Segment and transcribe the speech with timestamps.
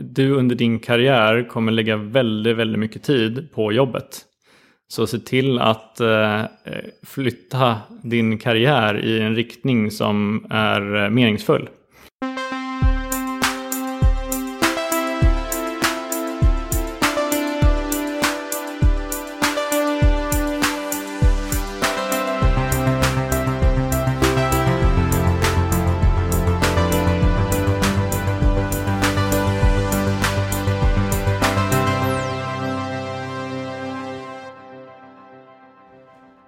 [0.00, 4.22] du under din karriär kommer lägga väldigt, väldigt mycket tid på jobbet.
[4.88, 6.42] Så se till att eh,
[7.02, 11.68] flytta din karriär i en riktning som är eh, meningsfull.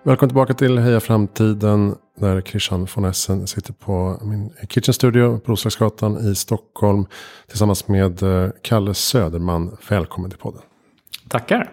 [0.08, 1.96] Välkommen tillbaka till Heja Framtiden.
[2.18, 7.06] Där Christian von Essen sitter på min kitchen studio på Roslagsgatan i Stockholm.
[7.48, 9.76] Tillsammans med eh, Kalle Söderman.
[9.88, 10.62] Välkommen till podden.
[11.28, 11.72] Tackar.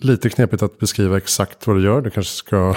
[0.00, 2.00] Lite knepigt att beskriva exakt vad du gör.
[2.00, 2.74] Du kanske ska,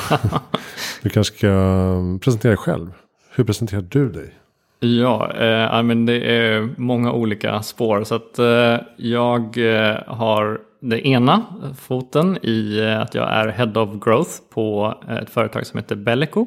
[1.01, 2.91] du kanske ska mm, presentera dig själv.
[3.35, 4.33] Hur presenterar du dig?
[4.79, 8.03] Ja, eh, men det är många olika spår.
[8.03, 11.45] Så att eh, jag eh, har det ena
[11.79, 15.95] foten i eh, att jag är Head of Growth på eh, ett företag som heter
[15.95, 16.45] Belleco.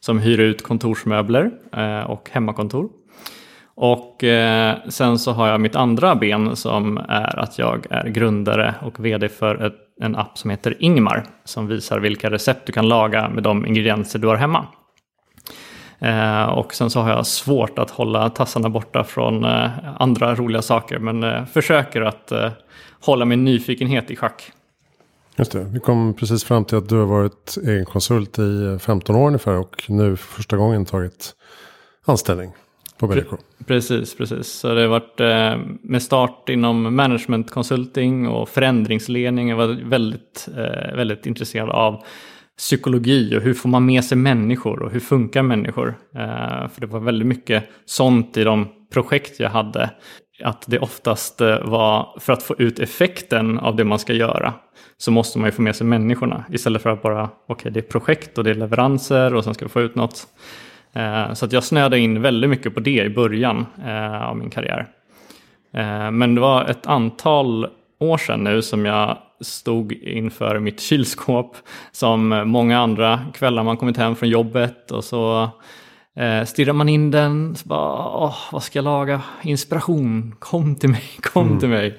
[0.00, 2.88] Som hyr ut kontorsmöbler eh, och hemmakontor.
[3.76, 8.74] Och eh, sen så har jag mitt andra ben som är att jag är grundare
[8.82, 11.24] och vd för ett, en app som heter Ingmar.
[11.44, 14.66] Som visar vilka recept du kan laga med de ingredienser du har hemma.
[15.98, 20.62] Eh, och sen så har jag svårt att hålla tassarna borta från eh, andra roliga
[20.62, 20.98] saker.
[20.98, 22.32] Men eh, försöker att
[23.00, 24.52] hålla min nyfikenhet i schack.
[25.36, 29.16] Just det, vi kom precis fram till att du har varit egen konsult i 15
[29.16, 29.58] år ungefär.
[29.58, 31.34] Och nu för första gången tagit
[32.04, 32.52] anställning
[32.98, 33.28] på BDK.
[33.66, 34.46] Precis, precis.
[34.46, 35.18] Så det har varit
[35.82, 39.48] med start inom management consulting och förändringsledning.
[39.48, 40.48] Jag var väldigt,
[40.94, 42.04] väldigt intresserad av
[42.58, 45.94] psykologi och hur får man med sig människor och hur funkar människor?
[46.14, 49.90] Eh, för det var väldigt mycket sånt i de projekt jag hade.
[50.42, 54.54] Att det oftast eh, var för att få ut effekten av det man ska göra
[54.96, 57.80] så måste man ju få med sig människorna istället för att bara, okej okay, det
[57.80, 60.26] är projekt och det är leveranser och sen ska vi få ut något.
[60.92, 64.50] Eh, så att jag snöade in väldigt mycket på det i början eh, av min
[64.50, 64.88] karriär.
[65.72, 67.68] Eh, men det var ett antal
[68.00, 71.56] år sedan nu som jag stod inför mitt kylskåp
[71.92, 75.50] som många andra kvällar man kommit hem från jobbet och så
[76.16, 77.56] eh, stirrar man in den.
[77.56, 79.22] Så bara, åh, vad ska jag laga?
[79.42, 81.58] Inspiration, kom till mig, kom mm.
[81.58, 81.98] till mig.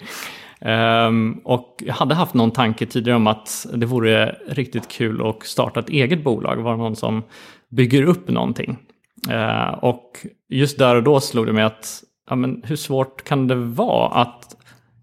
[0.59, 5.43] Um, och jag hade haft någon tanke tidigare om att det vore riktigt kul att
[5.43, 7.23] starta ett eget bolag, vara någon som
[7.69, 8.77] bygger upp någonting.
[9.31, 13.47] Uh, och just där och då slog det mig att ja, men hur svårt kan
[13.47, 14.55] det vara att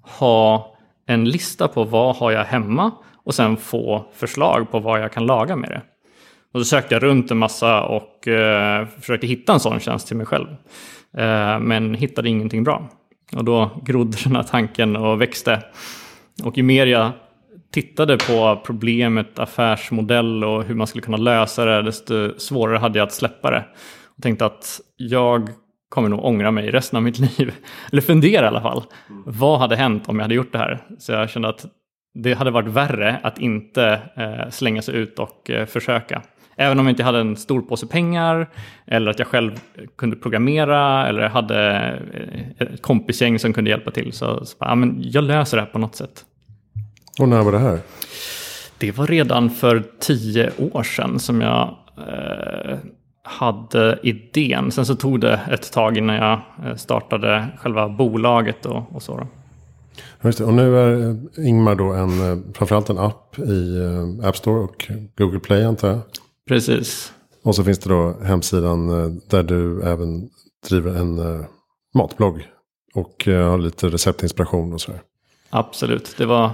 [0.03, 0.72] ha
[1.15, 2.91] en lista på vad har jag hemma
[3.25, 5.83] och sen få förslag på vad jag kan laga med det.
[6.55, 10.17] Och så sökte jag runt en massa och eh, försökte hitta en sån tjänst till
[10.17, 10.49] mig själv.
[11.17, 12.89] Eh, men hittade ingenting bra.
[13.37, 15.62] Och då grodde den här tanken och växte.
[16.45, 17.11] Och ju mer jag
[17.73, 23.06] tittade på problemet, affärsmodell och hur man skulle kunna lösa det, desto svårare hade jag
[23.06, 23.65] att släppa det.
[24.17, 25.49] Och tänkte att jag
[25.93, 27.55] kommer nog ångra mig resten av mitt liv.
[27.93, 28.83] Eller fundera i alla fall.
[29.11, 29.23] Mm.
[29.27, 30.87] Vad hade hänt om jag hade gjort det här?
[30.99, 31.67] Så jag kände att
[32.15, 36.23] det hade varit värre att inte eh, slänga sig ut och eh, försöka.
[36.57, 38.51] Även om jag inte hade en stor påse pengar
[38.87, 39.61] eller att jag själv
[39.97, 41.79] kunde programmera eller hade
[42.59, 44.13] eh, ett kompisgäng som kunde hjälpa till.
[44.13, 46.25] Så, så ja, men jag löser det här på något sätt.
[47.21, 47.79] Och när var det här?
[48.79, 52.79] Det var redan för tio år sedan som jag eh,
[53.22, 54.72] hade idén.
[54.72, 59.27] Sen så tog det ett tag innan jag eh, startade själva bolaget och, och så.
[60.22, 60.44] Just det.
[60.44, 63.78] Och nu är eh, Ingmar då en, eh, framförallt en app i
[64.25, 66.00] App Store och Google Play antar jag.
[66.49, 67.12] Precis.
[67.44, 68.88] Och så finns det då hemsidan
[69.31, 70.28] där du även
[70.69, 71.44] driver en
[71.94, 72.49] matblogg.
[72.94, 75.00] Och har lite receptinspiration och sådär.
[75.50, 76.15] Absolut.
[76.19, 76.50] Det var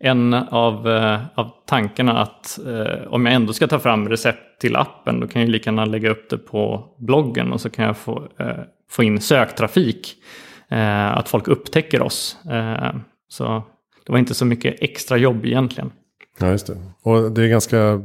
[0.00, 4.76] en av, eh, av tankarna att eh, om jag ändå ska ta fram recept till
[4.76, 7.96] appen då kan jag lika gärna lägga upp det på bloggen och så kan jag
[7.96, 8.56] få, eh,
[8.90, 10.16] få in söktrafik.
[10.70, 12.36] Eh, att folk upptäcker oss.
[12.50, 12.94] Eh,
[13.28, 13.62] så
[14.06, 15.92] det var inte så mycket extra jobb egentligen.
[16.38, 16.76] Ja, just det.
[17.02, 18.02] Och det är ganska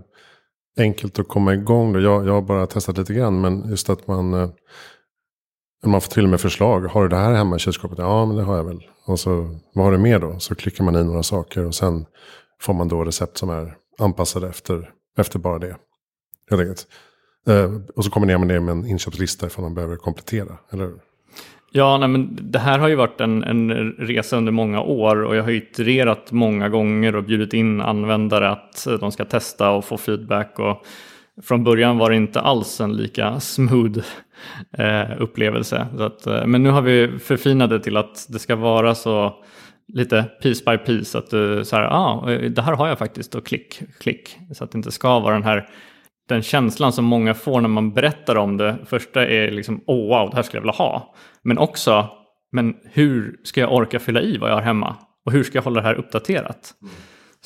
[0.77, 1.93] enkelt att komma igång.
[1.93, 1.99] Då.
[1.99, 4.49] Jag, jag har bara testat lite grann men just att man eh,
[5.89, 6.81] man får till och med förslag.
[6.81, 7.97] Har du det här hemma i kylskåpet?
[7.97, 8.83] Ja, men det har jag väl.
[9.05, 10.39] Och så, vad har du mer då?
[10.39, 12.05] Så klickar man i några saker och sen
[12.61, 15.75] får man då recept som är anpassade efter, efter bara det.
[16.49, 16.87] Helt enkelt.
[17.47, 20.91] Eh, och så kombinerar man det med en inköpslista ifall man behöver komplettera, eller
[21.71, 25.35] Ja, nej, men det här har ju varit en, en resa under många år och
[25.35, 29.97] jag har itererat många gånger och bjudit in användare att de ska testa och få
[29.97, 30.59] feedback.
[30.59, 30.85] Och
[31.43, 33.99] från början var det inte alls en lika smooth
[34.77, 35.87] eh, upplevelse.
[35.99, 39.33] Att, eh, men nu har vi förfinat det till att det ska vara så
[39.87, 41.17] lite piece by piece.
[41.17, 44.37] Att du så här, ah, eh, det här har jag faktiskt och klick, klick.
[44.53, 45.69] Så att det inte ska vara den här
[46.29, 48.77] den känslan som många får när man berättar om det.
[48.85, 51.15] Första är liksom, oh wow, det här skulle jag vilja ha.
[51.41, 52.09] Men också,
[52.51, 54.95] men hur ska jag orka fylla i vad jag har hemma?
[55.25, 56.73] Och hur ska jag hålla det här uppdaterat?
[56.81, 56.93] Mm.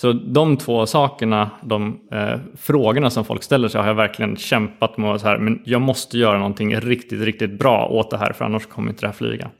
[0.01, 4.97] Så de två sakerna, de eh, frågorna som folk ställer sig har jag verkligen kämpat
[4.97, 5.21] med.
[5.21, 8.65] Så här, men jag måste göra någonting riktigt, riktigt bra åt det här för annars
[8.65, 9.51] kommer inte det här flyga.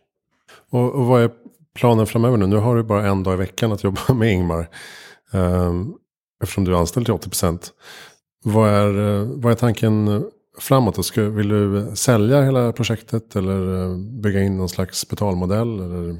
[0.71, 1.29] Och, och vad är
[1.75, 2.47] planen framöver nu?
[2.47, 4.67] Nu har du bara en dag i veckan att jobba med Ingmar.
[5.33, 5.95] Um,
[6.43, 7.71] eftersom du är anställd till 80 procent.
[8.43, 10.21] Vad är, eh, vad är tanken eh,
[10.59, 11.05] framåt?
[11.05, 15.79] Ska, vill du sälja hela projektet eller eh, bygga in någon slags betalmodell?
[15.79, 16.19] Eller?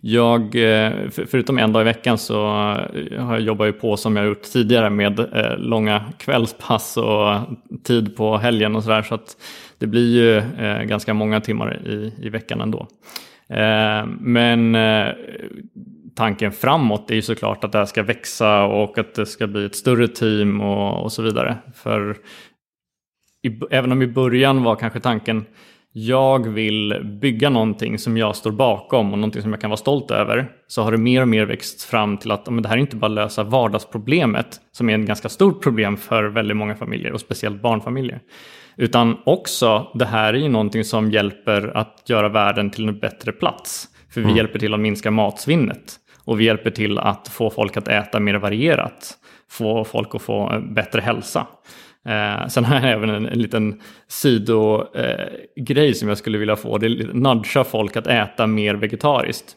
[0.00, 2.46] Jag, eh, förutom en dag i veckan så
[2.94, 7.40] eh, har jag jobbat på som jag gjort tidigare med eh, långa kvällspass och
[7.84, 9.02] tid på helgen och sådär.
[9.02, 9.36] Så att
[9.78, 10.42] det blir ju
[10.86, 12.88] ganska många timmar i, i veckan ändå.
[14.18, 14.76] Men
[16.16, 19.64] tanken framåt är ju såklart att det här ska växa och att det ska bli
[19.64, 21.56] ett större team och, och så vidare.
[21.74, 22.16] För
[23.42, 25.44] i, även om i början var kanske tanken
[25.96, 30.10] jag vill bygga någonting som jag står bakom och någonting som jag kan vara stolt
[30.10, 30.48] över.
[30.66, 32.96] Så har det mer och mer växt fram till att men det här är inte
[32.96, 37.62] bara lösa vardagsproblemet som är ett ganska stort problem för väldigt många familjer och speciellt
[37.62, 38.20] barnfamiljer.
[38.76, 43.32] Utan också det här är ju någonting som hjälper att göra världen till en bättre
[43.32, 43.88] plats.
[44.10, 44.36] För vi mm.
[44.36, 45.96] hjälper till att minska matsvinnet.
[46.24, 49.14] Och vi hjälper till att få folk att äta mer varierat.
[49.50, 51.46] Få folk att få bättre hälsa.
[52.04, 56.78] Eh, sen har jag även en, en liten sidogrej eh, som jag skulle vilja få.
[56.78, 59.56] Det är nudga folk att äta mer vegetariskt.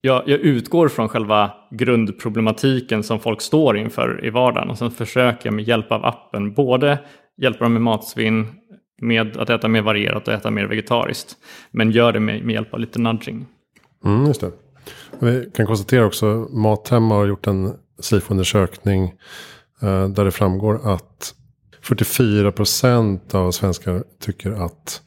[0.00, 5.46] Jag, jag, utgår från själva grundproblematiken som folk står inför i vardagen och sen försöker
[5.46, 6.98] jag med hjälp av appen både
[7.36, 8.46] hjälpa dem med matsvinn,
[9.02, 11.36] med att äta mer varierat och äta mer vegetariskt.
[11.70, 13.46] Men gör det med, med hjälp av lite nudging.
[14.04, 14.52] Mm, just det.
[15.18, 19.12] Vi kan konstatera också, Mathem har gjort en SIFO-undersökning
[19.82, 21.34] eh, där det framgår att
[21.88, 25.02] 44 procent av svenskar tycker att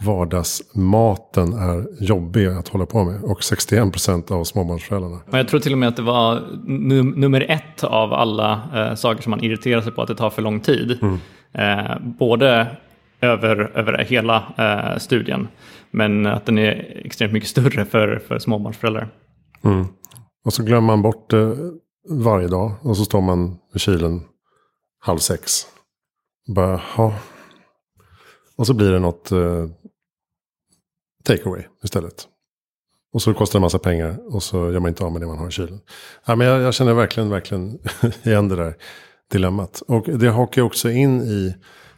[0.00, 3.22] vardagsmaten är jobbig att hålla på med.
[3.22, 5.20] Och 61 procent av småbarnsföräldrarna.
[5.30, 9.22] Jag tror till och med att det var num nummer ett av alla eh, saker
[9.22, 10.98] som man irriterar sig på att det tar för lång tid.
[11.02, 11.18] Mm.
[11.52, 12.76] Eh, både
[13.20, 15.48] över, över hela eh, studien.
[15.90, 19.08] Men att den är extremt mycket större för, för småbarnsföräldrar.
[19.64, 19.86] Mm.
[20.44, 21.56] Och så glömmer man bort det
[22.10, 22.72] varje dag.
[22.80, 24.20] Och så står man vid kylen
[25.00, 25.66] halv sex.
[26.48, 27.14] Bara, ha.
[28.56, 29.66] Och så blir det något eh,
[31.24, 32.28] takeaway istället.
[33.12, 35.26] Och så kostar det en massa pengar och så gör man inte av med det
[35.26, 35.80] man har i kylen.
[36.26, 37.78] Ja, men jag, jag känner verkligen, verkligen
[38.22, 38.74] igen det där
[39.30, 39.80] dilemmat.
[39.80, 41.54] Och det hakar också in i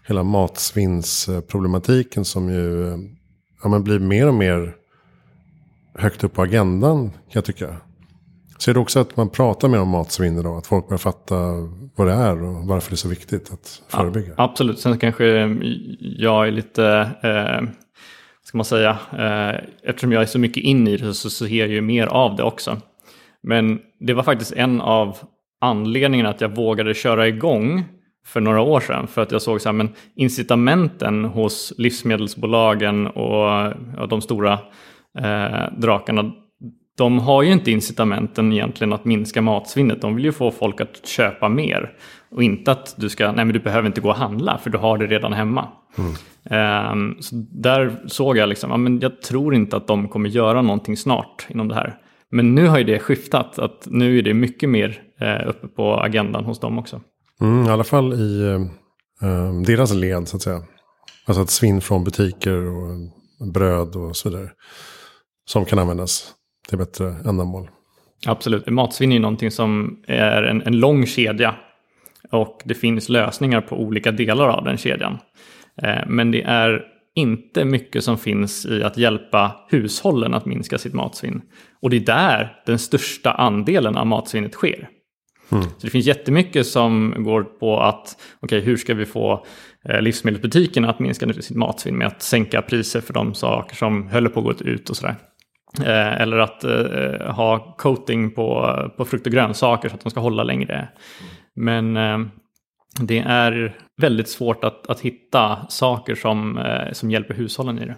[0.07, 2.99] hela matsvinnsproblematiken som ju eh,
[3.63, 4.77] ja, men blir mer och mer
[5.95, 7.77] högt upp på agendan kan jag tycka.
[8.61, 10.59] Ser du också att man pratar mer om matsvinn idag?
[10.59, 11.35] Att folk börjar fatta
[11.97, 14.35] vad det är och varför det är så viktigt att förebygga?
[14.37, 15.25] Ja, absolut, sen kanske
[16.01, 17.69] jag är lite, eh,
[18.45, 21.47] ska man säga, eh, eftersom jag är så mycket in i det så, så ser
[21.47, 22.77] jag ju mer av det också.
[23.43, 25.17] Men det var faktiskt en av
[25.61, 27.85] anledningarna att jag vågade köra igång
[28.27, 29.07] för några år sedan.
[29.07, 34.53] För att jag såg så här, men incitamenten hos livsmedelsbolagen och ja, de stora
[35.19, 36.33] eh, drakarna,
[37.01, 40.01] de har ju inte incitamenten egentligen att minska matsvinnet.
[40.01, 41.93] De vill ju få folk att köpa mer.
[42.31, 44.79] Och inte att du ska, nej men du behöver inte gå och handla för du
[44.79, 45.69] har det redan hemma.
[45.99, 46.93] Mm.
[46.93, 50.63] Um, så där såg jag liksom, ja, men jag tror inte att de kommer göra
[50.63, 51.99] någonting snart inom det här.
[52.31, 55.95] Men nu har ju det skiftat, att nu är det mycket mer eh, uppe på
[55.95, 57.01] agendan hos dem också.
[57.41, 58.43] Mm, I alla fall i
[59.23, 60.63] eh, deras led så att säga.
[61.27, 64.51] Alltså att svinn från butiker och bröd och så vidare.
[65.45, 66.35] Som kan användas
[66.71, 67.71] till bättre ändamål.
[68.27, 71.55] Absolut, matsvinn är ju någonting som är en, en lång kedja.
[72.31, 75.19] Och det finns lösningar på olika delar av den kedjan.
[75.83, 76.83] Eh, men det är
[77.15, 81.43] inte mycket som finns i att hjälpa hushållen att minska sitt matsvinn.
[81.83, 84.89] Och det är där den största andelen av matsvinnet sker.
[85.53, 85.65] Mm.
[85.65, 89.47] Så det finns jättemycket som går på att okay, hur ska vi få
[89.85, 94.29] eh, livsmedelsbutikerna att minska sitt matsvinn med att sänka priser för de saker som håller
[94.29, 95.17] på att gå ut och sådär.
[95.79, 100.21] Eh, eller att eh, ha coating på, på frukt och grönsaker så att de ska
[100.21, 100.89] hålla längre.
[101.55, 102.19] Men eh,
[103.01, 107.97] det är väldigt svårt att, att hitta saker som, eh, som hjälper hushållen i det.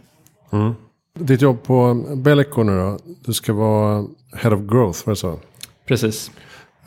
[0.52, 0.74] Mm.
[1.18, 2.98] Ditt jobb på Belleco nu då?
[3.24, 4.04] Du ska vara
[4.36, 5.38] Head of Growth, var det så?
[5.86, 6.30] Precis.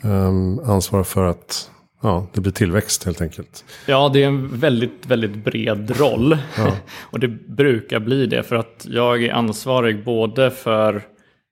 [0.04, 1.70] Um, ansvar för att
[2.02, 3.64] ja, det blir tillväxt helt enkelt.
[3.86, 6.38] Ja, det är en väldigt, väldigt bred roll.
[6.56, 6.76] Ja.
[7.10, 10.94] och det brukar bli det för att jag är ansvarig både för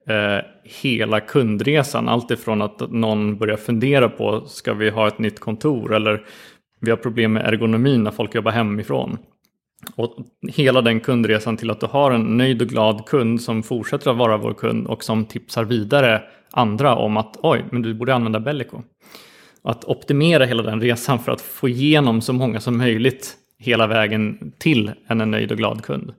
[0.09, 2.09] eh, hela kundresan.
[2.09, 6.27] Alltifrån att någon börjar fundera på ska vi ha ett nytt kontor eller
[6.81, 9.19] vi har problem med ergonomin när folk jobbar hemifrån.
[9.97, 10.17] Och
[10.53, 14.17] hela den kundresan till att du har en nöjd och glad kund som fortsätter att
[14.17, 18.41] vara vår kund och som tipsar vidare andra om att oj, men du borde använda
[18.41, 18.83] Bellico.
[19.65, 24.53] Att optimera hela den resan för att få igenom så många som möjligt hela vägen
[24.59, 26.13] till en nöjd och glad kund.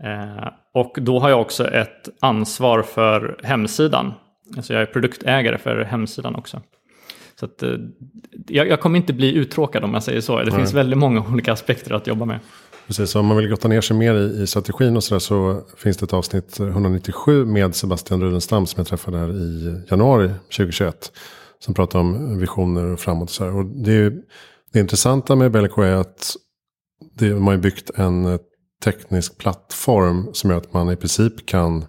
[0.00, 0.38] Mm.
[0.38, 4.12] Eh, och då har jag också ett ansvar för hemsidan.
[4.56, 6.60] Alltså jag är produktägare för hemsidan också.
[7.40, 7.70] Så att, eh,
[8.46, 10.38] jag, jag, kommer inte bli uttråkad om jag säger så.
[10.38, 10.54] Det Nej.
[10.54, 12.38] finns väldigt många olika aspekter att jobba med.
[12.86, 15.96] Precis, om man vill grotta ner sig mer i, i strategin och sådär så finns
[15.96, 21.12] det ett avsnitt 197 med Sebastian Rudenstam som jag träffade här i januari 2021.
[21.64, 23.56] Som pratar om visioner och framåt och så här.
[23.56, 24.12] Och det,
[24.72, 26.36] det intressanta med Bellico är att
[27.14, 28.38] det, man har byggt en
[28.84, 31.84] teknisk plattform som gör att man i princip kan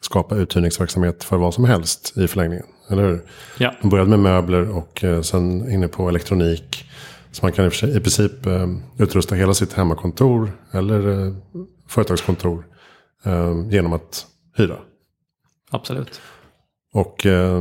[0.00, 2.66] skapa uthyrningsverksamhet för vad som helst i förlängningen.
[2.90, 3.24] Eller hur?
[3.58, 3.74] Ja.
[3.80, 6.90] Man började med möbler och eh, sen inne på elektronik.
[7.32, 11.32] Så man kan i, i princip eh, utrusta hela sitt hemmakontor eller eh,
[11.88, 12.66] företagskontor
[13.24, 14.76] eh, genom att hyra.
[15.70, 16.20] Absolut.
[16.94, 17.60] Och eh,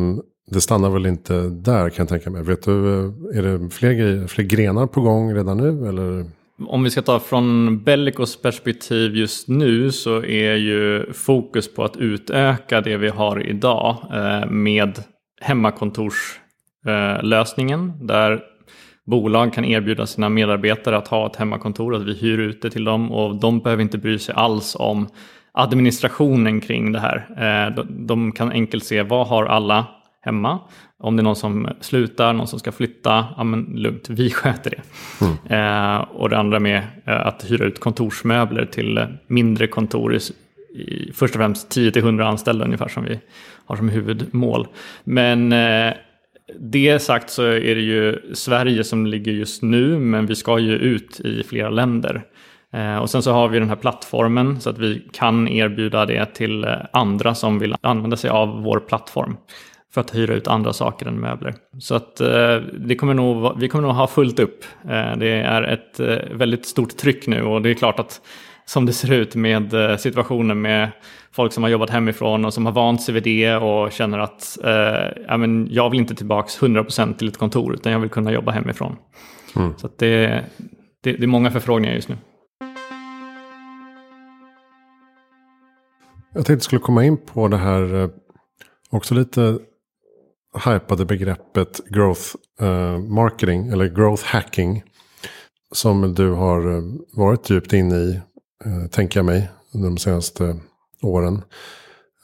[0.52, 2.44] det stannar väl inte där kan jag tänka mig.
[2.44, 4.28] Vet du, eh, är det fler, grejer?
[4.28, 5.90] fler grenar på gång redan nu?
[5.90, 6.26] Eller?
[6.68, 11.98] Om vi ska ta från Bellicos perspektiv just nu så är ju fokus på att
[11.98, 15.04] utöka det vi har idag eh, med
[15.42, 18.42] hemmakontorslösningen där
[19.06, 22.84] bolag kan erbjuda sina medarbetare att ha ett hemmakontor, att vi hyr ut det till
[22.84, 25.08] dem och de behöver inte bry sig alls om
[25.52, 27.28] administrationen kring det här.
[27.38, 29.88] Eh, de kan enkelt se vad har alla
[30.26, 30.60] hemma.
[31.00, 34.70] Om det är någon som slutar, någon som ska flytta, ja men lugnt, vi sköter
[34.70, 34.82] det.
[35.26, 35.96] Mm.
[35.96, 40.20] Eh, och det andra med eh, att hyra ut kontorsmöbler till mindre kontor, i,
[40.80, 43.20] i, först och främst 10-100 anställda ungefär som vi
[43.66, 44.68] har som huvudmål.
[45.04, 45.94] Men eh,
[46.60, 50.76] det sagt så är det ju Sverige som ligger just nu, men vi ska ju
[50.76, 52.24] ut i flera länder.
[52.74, 56.26] Eh, och sen så har vi den här plattformen så att vi kan erbjuda det
[56.26, 59.38] till eh, andra som vill använda sig av vår plattform
[59.96, 61.56] för att hyra ut andra saker än möbler.
[61.80, 64.66] Så att eh, det kommer nog, vi kommer nog ha fullt upp.
[65.18, 66.00] Det är ett
[66.32, 68.22] väldigt stort tryck nu och det är klart att
[68.66, 70.92] som det ser ut med situationen med
[71.32, 74.58] folk som har jobbat hemifrån och som har vant sig vid det och känner att
[74.64, 78.32] eh, ja, men jag vill inte tillbaka 100% till ett kontor utan jag vill kunna
[78.32, 78.96] jobba hemifrån.
[79.56, 79.74] Mm.
[79.78, 80.28] Så det,
[81.04, 82.18] det, det är många förfrågningar just nu.
[86.34, 88.10] Jag tänkte skulle komma in på det här eh,
[88.90, 89.60] också lite
[90.66, 94.84] hypade begreppet growth uh, marketing eller growth hacking.
[95.72, 96.84] Som du har eh,
[97.14, 98.22] varit djupt inne i,
[98.66, 100.60] uh, tänker jag mig, under de senaste
[101.02, 101.42] åren.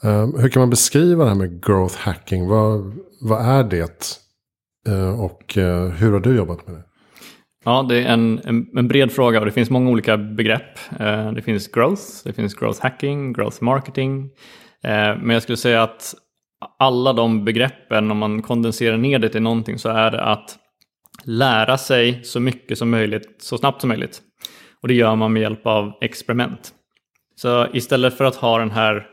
[0.04, 2.48] Uh, hur kan man beskriva det här med growth hacking?
[2.48, 4.18] Vad, vad är det?
[5.18, 5.54] och
[5.98, 6.82] hur har du jobbat med det?
[7.64, 10.78] Ja, det är en, en, en, bred fråga och det finns många olika begrepp.
[11.34, 14.30] Det finns growth, det finns growth hacking, growth marketing.
[14.82, 16.14] Men jag skulle säga att
[16.78, 20.58] alla de begreppen, om man kondenserar ner det till någonting så är det att
[21.24, 24.20] lära sig så mycket som möjligt så snabbt som möjligt.
[24.82, 26.72] Och det gör man med hjälp av experiment.
[27.36, 29.06] Så istället för att ha den här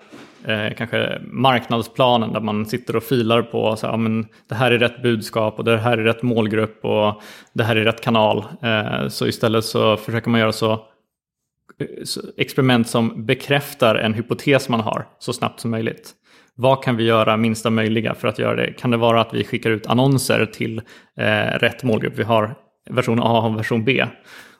[0.45, 4.79] eh, kanske marknadsplanen där man sitter och filar på så, ja, men det här är
[4.79, 7.21] rätt budskap och det här är rätt målgrupp och
[7.53, 8.45] det här är rätt kanal.
[8.61, 14.69] Eh, så istället så försöker man göra så, eh, så experiment som bekräftar en hypotes
[14.69, 16.13] man har så snabbt som möjligt.
[16.61, 18.73] Vad kan vi göra minsta möjliga för att göra det?
[18.73, 20.81] Kan det vara att vi skickar ut annonser till
[21.19, 22.13] eh, rätt målgrupp?
[22.17, 22.55] Vi har
[22.89, 24.05] version A och version B.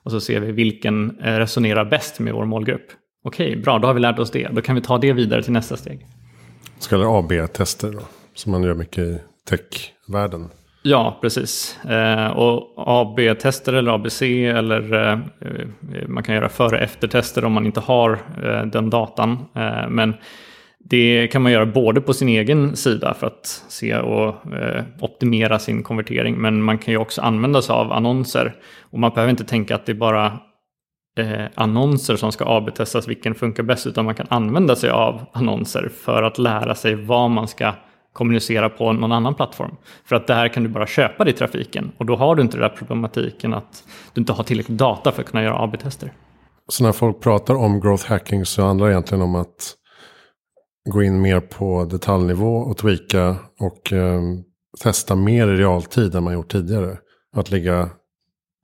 [0.04, 2.86] Och så ser vi vilken eh, resonerar bäst med vår målgrupp.
[3.24, 4.48] Okej, bra, då har vi lärt oss det.
[4.52, 6.08] Då kan vi ta det vidare till nästa steg.
[6.80, 8.02] Så kallade AB-tester då,
[8.34, 10.50] som man gör mycket i techvärlden.
[10.84, 11.80] Ja, precis.
[11.86, 15.20] Eh, och AB-tester eller ABC eller eh,
[16.08, 18.20] man kan göra före och efter-tester om man inte har
[18.66, 19.46] den datan.
[19.90, 20.14] Men
[20.84, 25.60] det kan man göra både på sin egen sida för att se och eh, optimera
[25.60, 26.36] sin konvertering.
[26.36, 28.56] Men man kan ju också använda sig av annonser.
[28.82, 30.40] Och man behöver inte tänka att det är bara
[31.18, 35.90] eh, annonser som ska AB-testas, vilken funkar bäst, utan man kan använda sig av annonser
[36.04, 37.74] för att lära sig vad man ska
[38.14, 39.76] kommunicera på någon annan plattform.
[40.06, 42.58] För att där kan du bara köpa det i trafiken och då har du inte
[42.58, 43.84] den där problematiken att
[44.14, 46.14] du inte har tillräckligt data för att kunna göra AB-tester.
[46.68, 49.76] Så när folk pratar om growth hacking så handlar det egentligen om att
[50.90, 54.22] gå in mer på detaljnivå och tweaka och eh,
[54.84, 56.98] testa mer i realtid än man gjort tidigare.
[57.36, 57.90] att ligga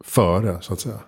[0.03, 0.99] före så att säga?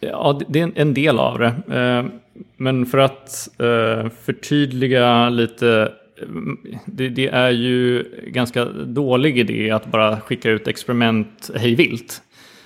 [0.00, 1.54] Ja, det är en del av det.
[1.70, 2.10] Ehm,
[2.56, 5.92] men för att eh, förtydliga lite.
[6.22, 12.22] Ehm, det, är ju ganska dålig idé att bara skicka ut experiment hej vilt.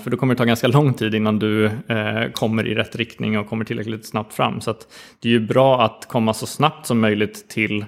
[0.09, 3.39] För då kommer det ta ganska lång tid innan du eh, kommer i rätt riktning
[3.39, 4.61] och kommer tillräckligt snabbt fram.
[4.61, 4.75] Så
[5.21, 7.81] det är ju bra att komma så snabbt som möjligt till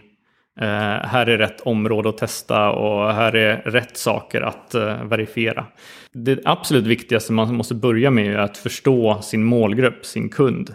[0.61, 0.69] eh,
[1.03, 5.67] här är rätt område att testa och här är rätt saker att eh, verifiera.
[6.13, 10.75] Det absolut viktigaste man måste börja med är att förstå sin målgrupp, sin kund.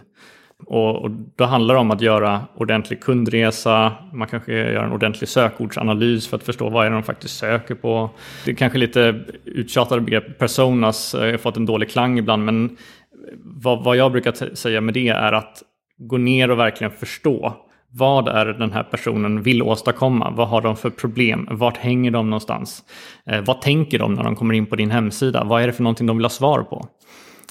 [0.66, 5.28] Och, och då handlar det om att göra ordentlig kundresa, man kanske gör en ordentlig
[5.28, 8.10] sökordsanalys för att förstå vad är det de faktiskt söker på.
[8.44, 12.76] Det är kanske lite uttjatade begrepp, personas eh, har fått en dålig klang ibland, men
[13.44, 15.62] vad, vad jag brukar säga med det är att
[15.98, 17.56] gå ner och verkligen förstå
[17.90, 20.30] vad är det den här personen vill åstadkomma?
[20.30, 21.48] Vad har de för problem?
[21.50, 22.84] Vart hänger de någonstans?
[23.26, 25.44] Eh, vad tänker de när de kommer in på din hemsida?
[25.44, 26.88] Vad är det för någonting de vill ha svar på?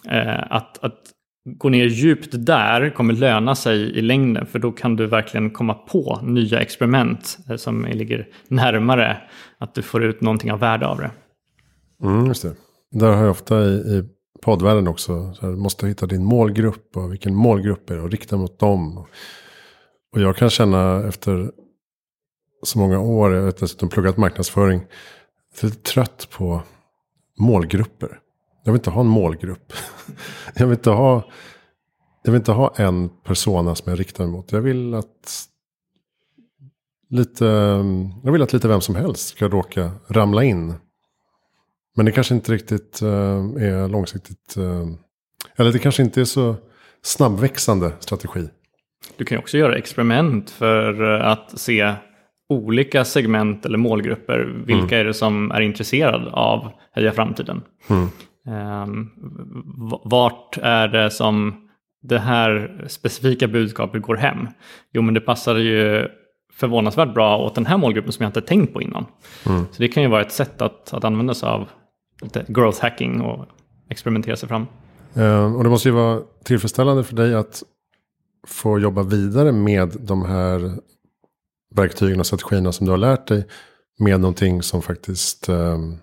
[0.09, 1.00] Eh, att, att
[1.45, 5.73] gå ner djupt där kommer löna sig i längden för då kan du verkligen komma
[5.73, 9.17] på nya experiment eh, som ligger närmare
[9.57, 11.11] att du får ut någonting av värde av det.
[12.03, 12.55] Mm, just det.
[12.91, 14.03] Där har jag ofta i, i
[14.41, 18.11] poddvärlden också, så här, du måste hitta din målgrupp och vilken målgrupp är det och
[18.11, 18.97] rikta mot dem.
[20.13, 21.51] Och jag kan känna efter
[22.63, 24.81] så många år, jag har dessutom pluggat marknadsföring,
[25.53, 26.61] jag är lite trött på
[27.39, 28.19] målgrupper.
[28.65, 29.74] Jag vill inte ha en målgrupp.
[30.55, 31.29] Jag vill inte ha,
[32.24, 34.51] jag vill inte ha en persona som jag riktar mig mot.
[34.51, 35.48] Jag vill att
[37.10, 37.45] lite,
[38.24, 40.74] jag vill att lite vem som helst ska råka ramla in.
[41.95, 43.10] Men det kanske inte riktigt uh,
[43.63, 44.55] är långsiktigt.
[44.57, 44.88] Uh,
[45.55, 46.55] eller det kanske inte är så
[47.01, 48.50] snabbväxande strategi.
[49.17, 51.93] Du kan ju också göra experiment för att se
[52.50, 54.63] olika segment eller målgrupper.
[54.65, 55.00] Vilka mm.
[55.00, 57.62] är det som är intresserade av Heja Framtiden?
[57.89, 58.10] Mm.
[58.47, 59.11] Um,
[60.03, 61.67] vart är det som
[62.01, 64.47] det här specifika budskapet går hem?
[64.93, 66.07] Jo, men det passar ju
[66.53, 69.05] förvånansvärt bra åt den här målgruppen som jag inte tänkt på innan.
[69.45, 69.65] Mm.
[69.71, 71.69] Så det kan ju vara ett sätt att, att använda sig av
[72.22, 73.46] lite growth hacking och
[73.89, 74.67] experimentera sig fram.
[75.17, 77.63] Uh, och det måste ju vara tillfredsställande för dig att
[78.48, 80.72] få jobba vidare med de här
[81.75, 83.48] verktygen och strategierna som du har lärt dig
[84.00, 85.98] med någonting som faktiskt um,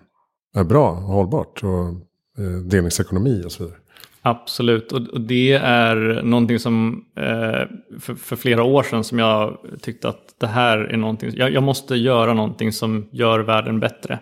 [0.55, 1.93] är bra och hållbart och
[2.37, 3.79] Eh, delningsekonomi och så vidare.
[4.25, 7.67] Absolut, och det är någonting som eh,
[7.99, 12.33] för, flera år sedan som jag tyckte att det här är någonting, jag, måste göra
[12.33, 14.19] någonting som gör världen bättre.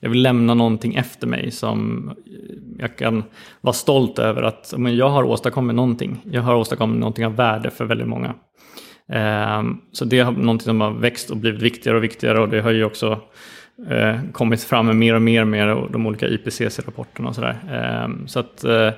[0.00, 2.10] Jag vill lämna någonting efter mig som
[2.78, 3.24] jag kan
[3.60, 6.20] vara stolt över att men jag har åstadkommit någonting.
[6.30, 8.34] Jag har åstadkommit någonting av värde för väldigt många.
[9.08, 12.60] Eh, så det är någonting som har växt och blivit viktigare och viktigare och det
[12.60, 13.20] har ju också
[13.88, 17.56] eh, kommit fram med mer och mer med de olika IPCC-rapporterna och sådär.
[17.72, 18.90] Eh, så att, eh,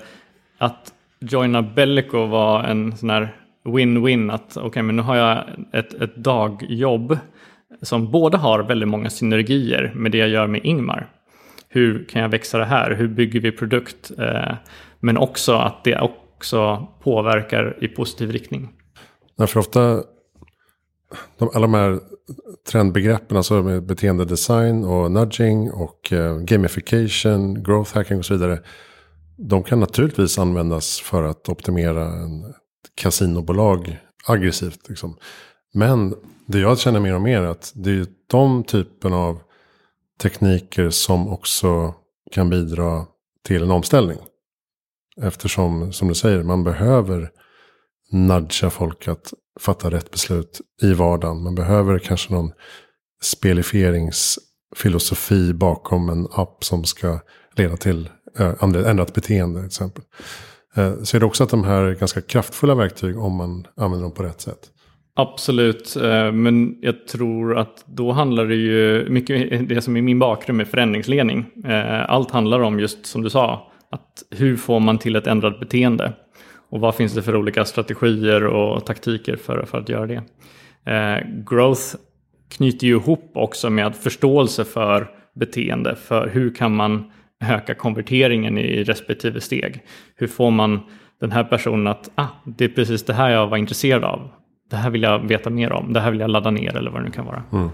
[0.58, 5.44] att joina Bellico var en sån här win-win att okej, okay, men nu har jag
[5.72, 7.18] ett, ett dagjobb
[7.82, 11.06] som både har väldigt många synergier med det jag gör med Ingmar.
[11.68, 12.90] Hur kan jag växa det här?
[12.90, 14.10] Hur bygger vi produkt?
[14.18, 14.54] Eh,
[15.00, 18.68] men också att det också påverkar i positiv riktning.
[19.38, 20.02] Därför ofta
[21.38, 22.00] de, alla de här
[22.70, 28.60] trendbegreppen, alltså med beteendedesign och nudging och eh, gamification, growth hacking och så vidare.
[29.36, 32.54] De kan naturligtvis användas för att optimera en
[32.94, 34.88] kasinobolag aggressivt.
[34.88, 35.16] Liksom.
[35.74, 36.14] Men
[36.46, 39.40] det jag känner mer och mer är att det är de typen av
[40.22, 41.94] tekniker som också
[42.32, 43.06] kan bidra
[43.44, 44.18] till en omställning.
[45.22, 47.30] Eftersom, som du säger, man behöver
[48.12, 51.42] nudga folk att fatta rätt beslut i vardagen.
[51.42, 52.52] Man behöver kanske någon
[53.22, 57.20] spelifieringsfilosofi bakom en app som ska
[57.56, 60.04] leda till eh, ändrat beteende till exempel.
[60.76, 64.02] Eh, så är det också att de här är ganska kraftfulla verktyg om man använder
[64.02, 64.70] dem på rätt sätt.
[65.18, 70.18] Absolut, eh, men jag tror att då handlar det ju mycket det som är min
[70.18, 71.46] bakgrund med förändringsledning.
[72.08, 76.12] Allt handlar om just som du sa, att hur får man till ett ändrat beteende?
[76.76, 80.22] Och vad finns det för olika strategier och taktiker för, för att göra det?
[80.92, 81.96] Eh, growth
[82.48, 85.96] knyter ju ihop också med förståelse för beteende.
[85.96, 87.10] För hur kan man
[87.44, 89.82] öka konverteringen i respektive steg?
[90.14, 90.80] Hur får man
[91.20, 94.28] den här personen att ah, det är precis det här jag var intresserad av.
[94.70, 95.92] Det här vill jag veta mer om.
[95.92, 97.42] Det här vill jag ladda ner eller vad det nu kan vara.
[97.52, 97.68] Mm.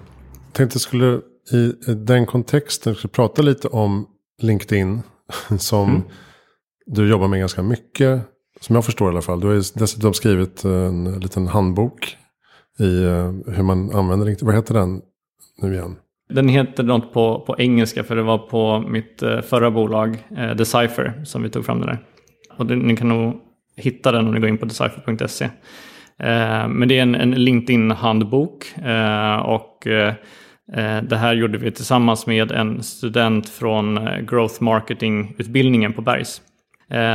[0.44, 1.20] Jag tänkte skulle
[1.52, 4.06] i den kontexten prata lite om
[4.42, 5.02] LinkedIn
[5.58, 6.02] som mm.
[6.86, 8.31] du jobbar med ganska mycket.
[8.62, 9.40] Som jag förstår i alla fall.
[9.40, 12.16] Du har dessutom skrivit en liten handbok
[12.78, 14.46] i eh, hur man använder LinkedIn.
[14.46, 15.00] Vad heter den
[15.62, 15.96] nu igen?
[16.28, 20.50] Den heter något på, på engelska för det var på mitt eh, förra bolag, eh,
[20.50, 21.98] Decipher, som vi tog fram den där.
[22.58, 23.34] Och det, ni kan nog
[23.76, 25.44] hitta den om ni går in på decipher.se.
[26.18, 30.14] Eh, men det är en, en LinkedIn-handbok eh, och eh,
[31.02, 36.42] det här gjorde vi tillsammans med en student från Growth Marketing-utbildningen på Bergs.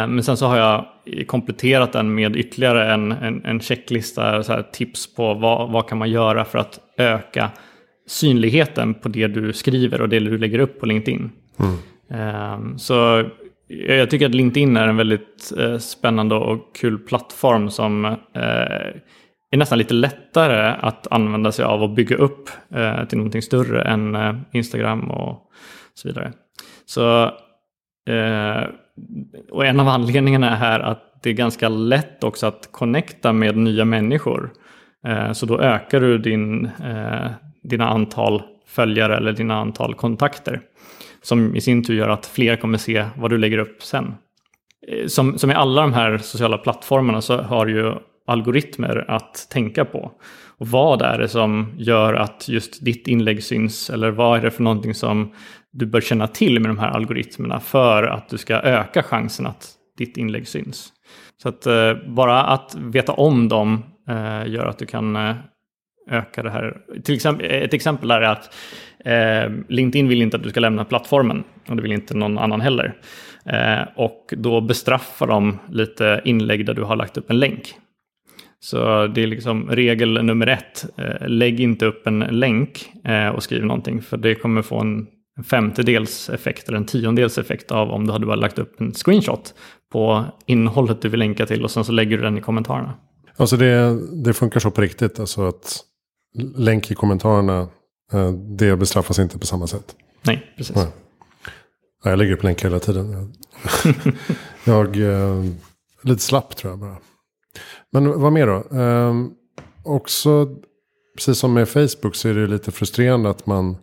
[0.08, 0.86] Men sen så har jag
[1.28, 6.10] kompletterat den med ytterligare en, en, en checklista, så tips på vad, vad kan man
[6.10, 7.52] göra för att öka
[8.08, 11.32] synligheten på det du skriver och det du lägger upp på LinkedIn.
[11.60, 12.78] Mm.
[12.78, 13.26] Så
[13.68, 18.14] jag tycker att LinkedIn är en väldigt eh, spännande och kul plattform som eh,
[19.52, 23.82] är nästan lite lättare att använda sig av och bygga upp eh, till någonting större
[23.82, 24.18] än
[24.52, 25.52] Instagram och
[25.94, 26.34] så vidare.
[26.86, 27.32] Så,
[28.08, 28.64] eh,
[29.52, 33.58] och en av anledningarna är här att det är ganska lätt också att connecta med
[33.58, 34.54] nya människor.
[35.08, 37.32] Eh, så då ökar du din, eh,
[37.64, 40.62] dina antal följare eller dina antal kontakter.
[41.22, 44.14] Som i sin tur gör att fler kommer se vad du lägger upp sen.
[44.88, 47.94] Eh, som, som i alla de här sociala plattformarna så har ju
[48.28, 50.12] algoritmer att tänka på.
[50.60, 53.90] Och vad är det som gör att just ditt inlägg syns?
[53.90, 55.34] Eller vad är det för någonting som
[55.74, 59.74] du bör känna till med de här algoritmerna för att du ska öka chansen att
[59.98, 60.94] ditt inlägg syns?
[61.42, 65.36] Så att eh, bara att veta om dem eh, gör att du kan eh,
[66.10, 66.78] öka det här.
[67.04, 68.56] Till exempel, ett exempel är att
[69.06, 72.62] eh, LinkedIn vill inte att du ska lämna plattformen och det vill inte någon annan
[72.62, 72.94] heller.
[73.46, 77.74] Eh, och då bestraffar de lite inlägg där du har lagt upp en länk.
[78.60, 80.86] Så det är liksom regel nummer ett.
[80.98, 85.08] Eh, lägg inte upp en länk eh, och skriv någonting för det kommer få en
[85.44, 89.54] femtedels effekt eller en tiondels effekt av om du hade bara lagt upp en screenshot
[89.92, 92.94] på innehållet du vill länka till och sen så lägger du den i kommentarerna.
[93.38, 95.80] Alltså det, det funkar så på riktigt, alltså att
[96.56, 97.68] länk i kommentarerna,
[98.14, 99.96] eh, det bestraffas inte på samma sätt.
[100.26, 100.76] Nej, precis.
[100.76, 100.88] Nej.
[102.04, 103.34] Jag lägger upp länkar hela tiden.
[104.64, 105.46] jag eh,
[106.02, 106.98] lite slapp tror jag bara.
[107.92, 108.78] Men vad mer då?
[108.80, 109.14] Eh,
[109.84, 110.56] också,
[111.16, 113.78] precis som med Facebook så är det lite frustrerande att man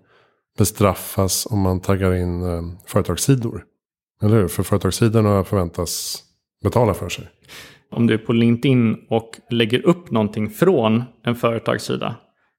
[0.59, 3.64] bestraffas om man taggar in eh, företagssidor.
[4.23, 4.49] Eller hur?
[4.49, 6.23] För företagssidorna förväntas
[6.62, 7.29] betala för sig.
[7.90, 12.17] Om du är på LinkedIn och lägger upp någonting från en företagssida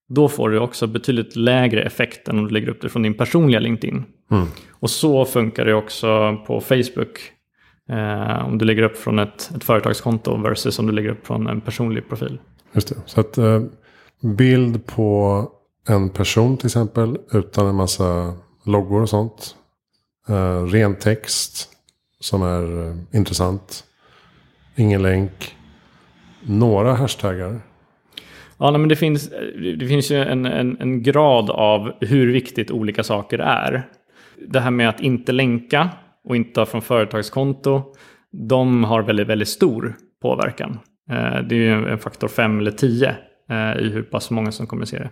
[0.08, 3.14] då får du också betydligt lägre effekt än om du lägger upp det från din
[3.14, 4.04] personliga LinkedIn.
[4.32, 4.48] Mm.
[4.70, 7.20] Och så funkar det också på Facebook.
[7.90, 11.48] Eh, om du lägger upp från ett, ett företagskonto versus om du lägger upp från
[11.48, 12.40] en personlig profil.
[12.74, 12.96] Just det.
[13.06, 13.62] Så att eh,
[14.38, 15.48] bild på
[15.88, 18.34] en person till exempel utan en massa
[18.66, 19.56] loggor och sånt.
[20.30, 21.70] Uh, ren text
[22.20, 23.84] som är uh, intressant.
[24.76, 25.56] Ingen länk.
[26.42, 27.62] Några hashtaggar
[28.58, 32.72] Ja, men det finns, eh, det finns ju en, en, en, grad av hur viktigt
[32.72, 33.88] olika saker är.
[34.48, 35.90] Det här med att inte länka
[36.24, 37.84] och inte ha från företagskonto,
[38.32, 40.80] de har väldigt, väldigt stor påverkan.
[41.50, 43.16] Det är ju en faktor 5 eller 10
[43.80, 45.10] i hur pass många som kommer se det.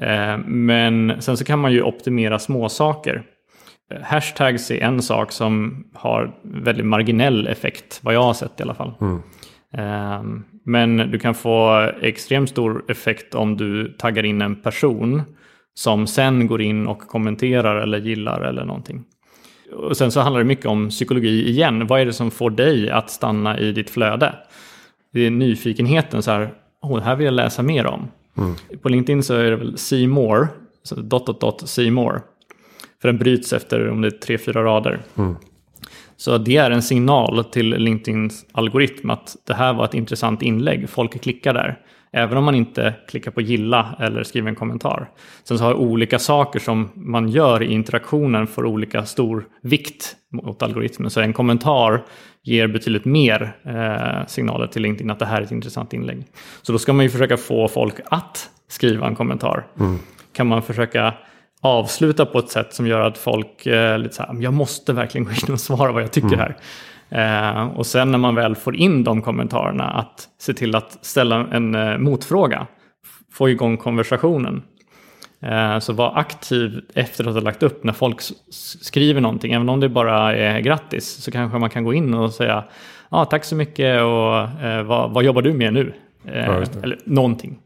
[0.00, 3.22] Eh, men sen så kan man ju optimera små saker.
[4.02, 8.74] Hashtags är en sak som har väldigt marginell effekt, vad jag har sett i alla
[8.74, 8.92] fall.
[9.00, 9.22] Mm.
[9.72, 15.22] Ehm, men du kan få extremt stor effekt om du taggar in en person
[15.74, 19.04] som sen går in och kommenterar eller gillar eller någonting.
[19.72, 21.86] Och sen så handlar det mycket om psykologi igen.
[21.86, 24.34] Vad är det som får dig att stanna i ditt flöde?
[25.12, 28.10] Det är nyfikenheten, så här, oh, det här vill jag läsa mer om.
[28.36, 28.54] Mm.
[28.82, 30.48] På LinkedIn så är det väl see more,
[30.82, 32.20] så dot, dot, dot, see more.
[33.00, 35.00] För den bryts efter om det är tre, fyra rader.
[35.14, 35.36] Mm.
[36.16, 40.90] Så det är en signal till LinkedIns algoritm att det här var ett intressant inlägg.
[40.90, 41.78] Folk klickar där.
[42.12, 45.10] Även om man inte klickar på gilla eller skriver en kommentar.
[45.44, 50.62] Sen så har olika saker som man gör i interaktionen får olika stor vikt mot
[50.62, 51.10] algoritmen.
[51.10, 52.02] Så en kommentar
[52.42, 56.26] ger betydligt mer eh, signaler till LinkedIn att det här är ett intressant inlägg.
[56.62, 59.66] Så då ska man ju försöka få folk att skriva en kommentar.
[59.78, 59.98] Mm.
[60.32, 61.14] Kan man försöka
[61.60, 65.24] avsluta på ett sätt som gör att folk eh, lite så här, jag måste verkligen
[65.24, 66.38] gå in och svara vad jag tycker mm.
[66.38, 66.56] här.
[67.10, 71.46] Eh, och sen när man väl får in de kommentarerna att se till att ställa
[71.52, 72.66] en eh, motfråga,
[73.32, 74.62] få igång konversationen.
[75.42, 78.20] Eh, så var aktiv efter att ha lagt upp när folk
[78.80, 82.34] skriver någonting, även om det bara är grattis, så kanske man kan gå in och
[82.34, 82.64] säga
[83.08, 85.94] ah, tack så mycket och eh, vad, vad, jobbar du med nu?
[86.24, 87.58] Eh, ja, eller någonting.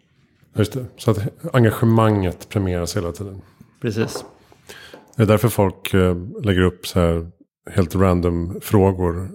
[0.56, 1.18] Just det, så att
[1.52, 3.42] engagemanget premieras hela tiden.
[3.80, 4.24] Precis.
[5.16, 7.30] Det är därför folk eh, lägger upp så här
[7.70, 9.28] helt random frågor.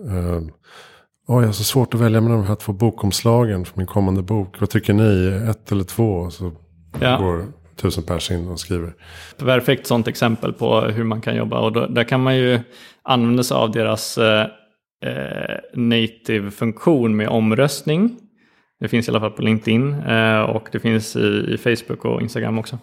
[1.28, 4.21] Oh, jag har så svårt att välja mellan de här två bokomslagen för min kommande
[4.21, 4.60] bok.
[4.60, 5.28] Vad tycker ni?
[5.49, 6.30] Ett eller två?
[6.30, 6.52] Så
[6.99, 7.17] ja.
[7.17, 7.45] går
[7.81, 8.93] tusen pers in och skriver.
[9.37, 12.59] Perfekt sånt exempel på hur man kan jobba och då, där kan man ju
[13.03, 14.47] använda sig av deras eh,
[15.05, 18.17] eh native-funktion med omröstning.
[18.79, 22.21] Det finns i alla fall på LinkedIn eh, och det finns i, i, Facebook och
[22.21, 22.77] Instagram också.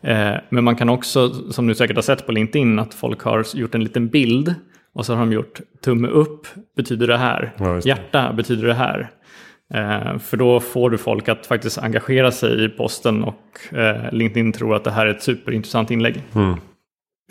[0.00, 3.46] Eh, men man kan också, som du säkert har sett på LinkedIn, att folk har
[3.54, 4.54] gjort en liten bild
[4.94, 7.86] och så har de gjort tumme upp betyder det här, ja, det.
[7.86, 9.10] hjärta betyder det här.
[9.74, 14.52] Eh, för då får du folk att faktiskt engagera sig i posten och eh, LinkedIn
[14.52, 16.22] tror att det här är ett superintressant inlägg.
[16.34, 16.56] Mm.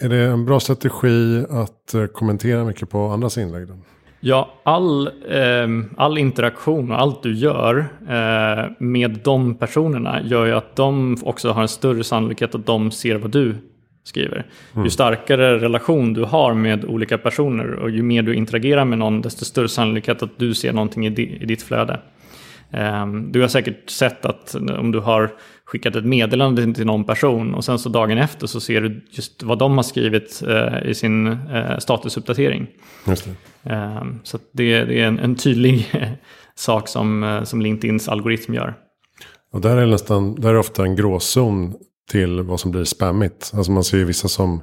[0.02, 3.68] Är det en bra strategi att eh, kommentera mycket på andras inlägg?
[3.68, 3.74] Då?
[4.20, 5.68] Ja, all, eh,
[5.98, 7.78] all interaktion och allt du gör
[8.10, 12.92] eh, med de personerna gör ju att de också har en större sannolikhet att de
[12.92, 13.56] ser vad du
[14.04, 14.46] skriver.
[14.74, 14.86] Mm.
[14.86, 19.22] Ju starkare relation du har med olika personer och ju mer du interagerar med någon
[19.22, 22.00] desto större sannolikhet att du ser någonting i, di i ditt flöde.
[22.72, 25.34] Um, du har säkert sett att om du har
[25.66, 29.44] skickat ett meddelande till någon person och sen så dagen efter så ser du just
[29.44, 32.68] vad de har skrivit uh, i sin uh, statusuppdatering.
[33.08, 33.30] Just
[33.64, 33.74] det.
[33.74, 35.92] Um, så det, är en, tydlig
[36.56, 38.74] sak som, uh, som LinkedIns algoritm gör.
[39.52, 41.74] Och där är, nästan, där är ofta en gråzon
[42.12, 43.52] till vad som blir spammigt.
[43.54, 44.62] Alltså man ser ju vissa som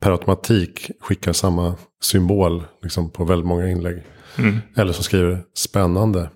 [0.00, 4.02] per automatik skickar samma symbol liksom, på väldigt många inlägg.
[4.38, 4.58] Mm.
[4.76, 6.30] Eller som skriver spännande.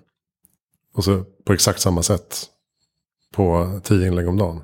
[0.97, 2.45] Och så på exakt samma sätt
[3.33, 4.63] på tio inlägg om dagen.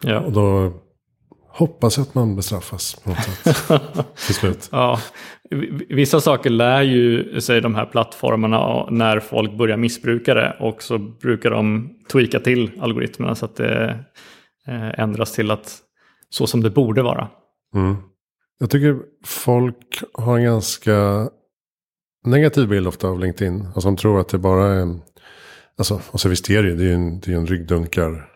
[0.00, 0.20] Ja.
[0.20, 0.72] Och då
[1.48, 3.56] hoppas jag att man bestraffas på något sätt
[4.26, 4.68] till slut.
[4.72, 5.00] Ja.
[5.88, 10.56] Vissa saker lär ju sig de här plattformarna när folk börjar missbruka det.
[10.60, 14.04] Och så brukar de tweaka till algoritmerna så att det
[14.66, 15.78] eh, ändras till att
[16.28, 17.28] så som det borde vara.
[17.74, 17.96] Mm.
[18.58, 21.28] Jag tycker folk har en ganska
[22.24, 23.66] negativ bild ofta av LinkedIn.
[23.66, 25.02] Alltså de tror att det bara är en
[25.80, 28.28] Alltså, och så visst är det ju, det är en, det är en ryggdunkar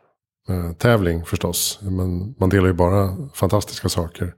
[0.49, 1.79] eh, tävling förstås.
[1.83, 4.35] Men man delar ju bara fantastiska saker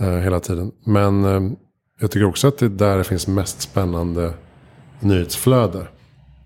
[0.00, 0.72] eh, hela tiden.
[0.86, 1.52] Men eh,
[2.00, 4.34] jag tycker också att det är där det finns mest spännande
[5.00, 5.88] nyhetsflöde.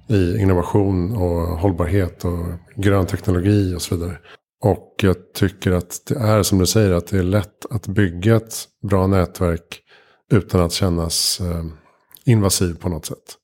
[0.08, 4.18] I innovation och hållbarhet och grön teknologi och så vidare.
[4.60, 8.36] Och jag tycker att det är som du säger att det är lätt att bygga
[8.36, 8.54] ett
[8.88, 9.80] bra nätverk
[10.32, 11.64] utan att kännas eh,
[12.24, 13.38] invasiv på något sätt.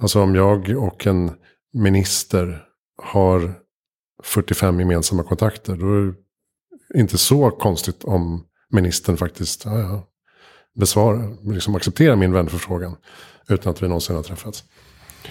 [0.00, 1.30] Alltså om jag och en
[1.72, 2.64] minister
[3.02, 3.54] har
[4.22, 5.76] 45 gemensamma kontakter.
[5.76, 6.14] Då är
[6.94, 10.08] det inte så konstigt om ministern faktiskt ja, ja,
[10.74, 12.96] besvarar, liksom accepterar min vänförfrågan.
[13.48, 14.64] Utan att vi någonsin har träffats.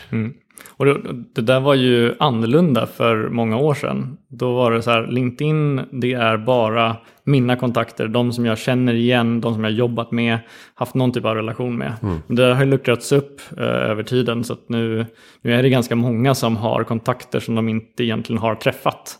[0.10, 0.34] Mm.
[0.67, 4.17] Och det, där var ju annorlunda för många år sedan.
[4.28, 8.93] Då var det så här, LinkedIn det är bara mina kontakter, de som jag känner
[8.93, 10.39] igen, de som jag jobbat med,
[10.76, 11.93] haft någon typ av relation med.
[12.02, 12.19] Mm.
[12.28, 15.06] Det har luckrats upp eh, över tiden så att nu,
[15.41, 19.17] nu är det ganska många som har kontakter som de inte egentligen har träffat.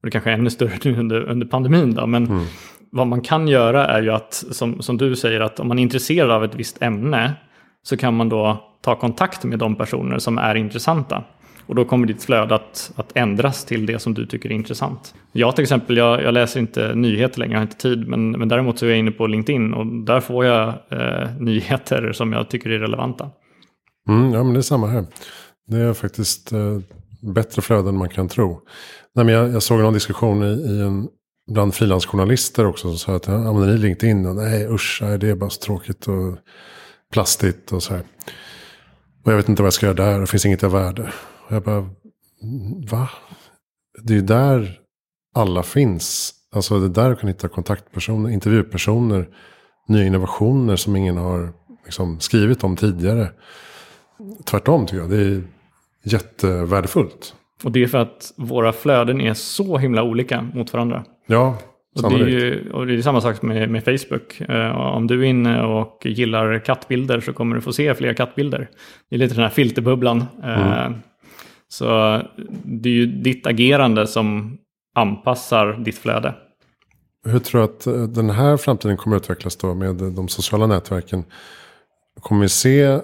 [0.00, 2.44] Och det kanske är ännu större nu under, under pandemin då, men mm.
[2.90, 5.82] vad man kan göra är ju att, som, som du säger, att om man är
[5.82, 7.34] intresserad av ett visst ämne
[7.82, 11.24] så kan man då ta kontakt med de personer som är intressanta.
[11.66, 15.14] Och då kommer ditt flöde att, att ändras till det som du tycker är intressant.
[15.32, 18.08] Jag till exempel, jag, jag läser inte nyheter längre, jag har inte tid.
[18.08, 22.12] Men, men däremot så är jag inne på LinkedIn och där får jag eh, nyheter
[22.12, 23.30] som jag tycker är relevanta.
[24.08, 25.06] Mm, ja, men det är samma här.
[25.66, 26.78] Det är faktiskt eh,
[27.34, 28.60] bättre flöden än man kan tro.
[29.14, 31.08] Nej, men jag, jag såg någon diskussion i, i en,
[31.50, 34.26] bland frilansjournalister också som sa att använder ni LinkedIn?
[34.26, 36.38] Och, nej usch, nej, det är bara så tråkigt och
[37.12, 38.02] plastigt och så här.
[39.24, 41.12] Och jag vet inte vad jag ska göra där, det finns inget av värde.
[41.48, 41.90] Och jag bara,
[42.90, 43.08] va?
[44.02, 44.78] Det är ju där
[45.34, 46.34] alla finns.
[46.52, 49.28] Alltså det är där du kan hitta kontaktpersoner, intervjupersoner,
[49.88, 51.52] nya innovationer som ingen har
[51.84, 53.28] liksom, skrivit om tidigare.
[54.44, 55.42] Tvärtom tycker jag, det är
[56.04, 57.34] jättevärdefullt.
[57.64, 61.04] Och det är för att våra flöden är så himla olika mot varandra.
[61.26, 61.58] Ja,
[61.96, 64.42] och det, är ju, och det är samma sak med, med Facebook.
[64.50, 68.70] Uh, om du är inne och gillar kattbilder så kommer du få se fler kattbilder.
[69.10, 70.24] Det är lite den här filterbubblan.
[70.44, 70.92] Uh, mm.
[71.68, 71.86] Så
[72.64, 74.58] det är ju ditt agerande som
[74.94, 76.34] anpassar ditt flöde.
[77.26, 80.66] Hur tror du att eh, den här framtiden kommer att utvecklas då med de sociala
[80.66, 81.24] nätverken?
[82.20, 83.00] Kommer vi se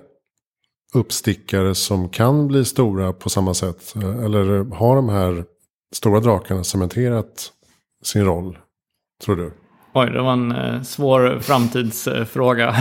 [0.94, 3.94] uppstickare som kan bli stora på samma sätt?
[3.96, 5.44] Eller har de här
[5.94, 7.52] stora drakarna cementerat
[8.04, 8.58] sin roll
[9.24, 9.52] Tror du?
[9.92, 12.74] Oj, det var en eh, svår framtidsfråga.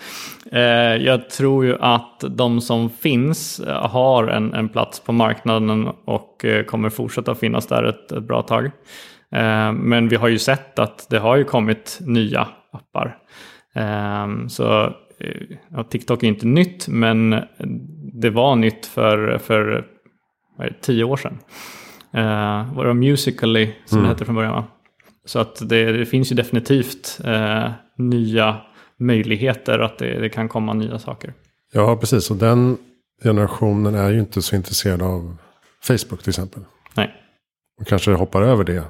[0.52, 5.88] eh, jag tror ju att de som finns eh, har en, en plats på marknaden
[6.04, 8.70] och kommer fortsätta finnas där ett, ett bra tag.
[9.74, 13.18] Men vi har ju sett att det har ju kommit nya appar.
[13.74, 14.92] Eh, så
[15.68, 17.42] ja, TikTok är inte nytt, men
[18.22, 19.86] det var nytt för, för
[20.80, 21.38] tio år sedan.
[22.74, 24.08] Var det Musically som Mm.
[24.08, 24.64] det hette från början va?
[25.28, 28.56] Så att det, det finns ju definitivt eh, nya
[28.96, 31.34] möjligheter att det, det kan komma nya saker.
[31.72, 32.30] Ja, precis.
[32.30, 32.78] Och den
[33.22, 35.36] generationen är ju inte så intresserad av
[35.82, 36.62] Facebook till exempel.
[36.94, 37.14] Nej,
[37.80, 38.84] Och kanske hoppar över det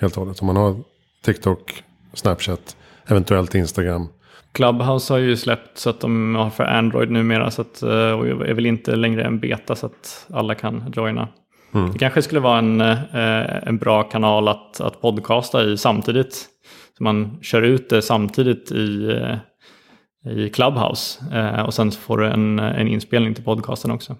[0.00, 0.40] helt och hållet.
[0.40, 0.76] Om man har
[1.24, 1.82] TikTok,
[2.14, 4.08] Snapchat, eventuellt Instagram.
[4.52, 8.26] Clubhouse har ju släppt så att de har för Android numera så att, eh, och
[8.26, 11.28] är väl inte längre en beta så att alla kan joina.
[11.74, 11.92] Mm.
[11.92, 16.34] Det kanske skulle vara en, eh, en bra kanal att, att podcasta i samtidigt.
[16.98, 22.26] Så man kör ut det samtidigt i, eh, i Clubhouse eh, och sen får du
[22.26, 24.16] en, en inspelning till podcasten också.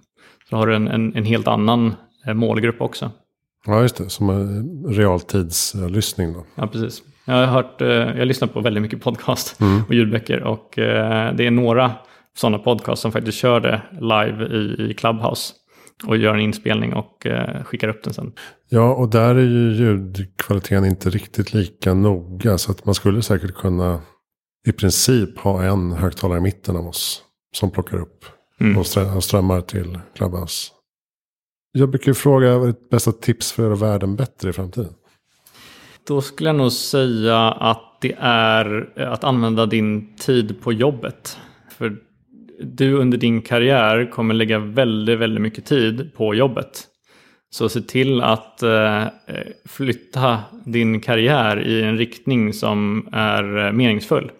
[0.50, 1.94] Så har du en, en, en helt annan
[2.34, 3.10] målgrupp också.
[3.66, 4.10] Ja, just det.
[4.10, 6.44] Som en realtidslyssning då.
[6.54, 7.02] Ja, precis.
[7.24, 7.80] Jag har hört,
[8.16, 11.92] jag lyssnar på väldigt mycket podcast och ljudböcker och det är några
[12.36, 15.54] sådana podcast som faktiskt kör det live i, i Clubhouse
[16.06, 18.32] och gör en inspelning och eh, skickar upp den sen.
[18.68, 22.58] Ja, och där är ju ljudkvaliteten inte riktigt lika noga.
[22.58, 24.00] Så att man skulle säkert kunna
[24.66, 27.22] i princip ha en högtalare i mitten av oss.
[27.54, 28.24] Som plockar upp
[28.60, 28.78] Mm.
[28.78, 30.70] och strö- och strömmar till Clubhouse.
[31.72, 34.52] Jag brukar ju fråga vad är ditt bästa tips för att göra världen bättre i
[34.52, 34.92] framtiden?
[36.06, 41.38] Då skulle jag nog säga att det är att använda din tid på jobbet.
[41.70, 41.96] För
[42.58, 46.84] du under din karriär kommer lägga väldigt, väldigt mycket tid på jobbet.
[47.50, 49.04] Så se till att eh,
[49.68, 54.30] flytta din karriär i en riktning som är eh, meningsfull.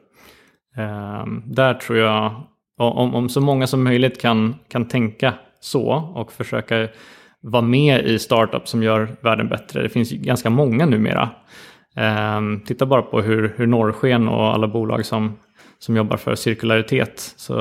[0.77, 2.43] Eh, där tror jag,
[2.79, 6.89] om, om så många som möjligt kan, kan tänka så och försöka
[7.41, 9.83] vara med i startups som gör världen bättre.
[9.83, 11.31] Det finns ganska många numera.
[11.97, 15.37] Eh, titta bara på hur, hur Norrsken och alla bolag som,
[15.85, 17.35] som jobbar för cirkularitet.
[17.37, 17.57] Så,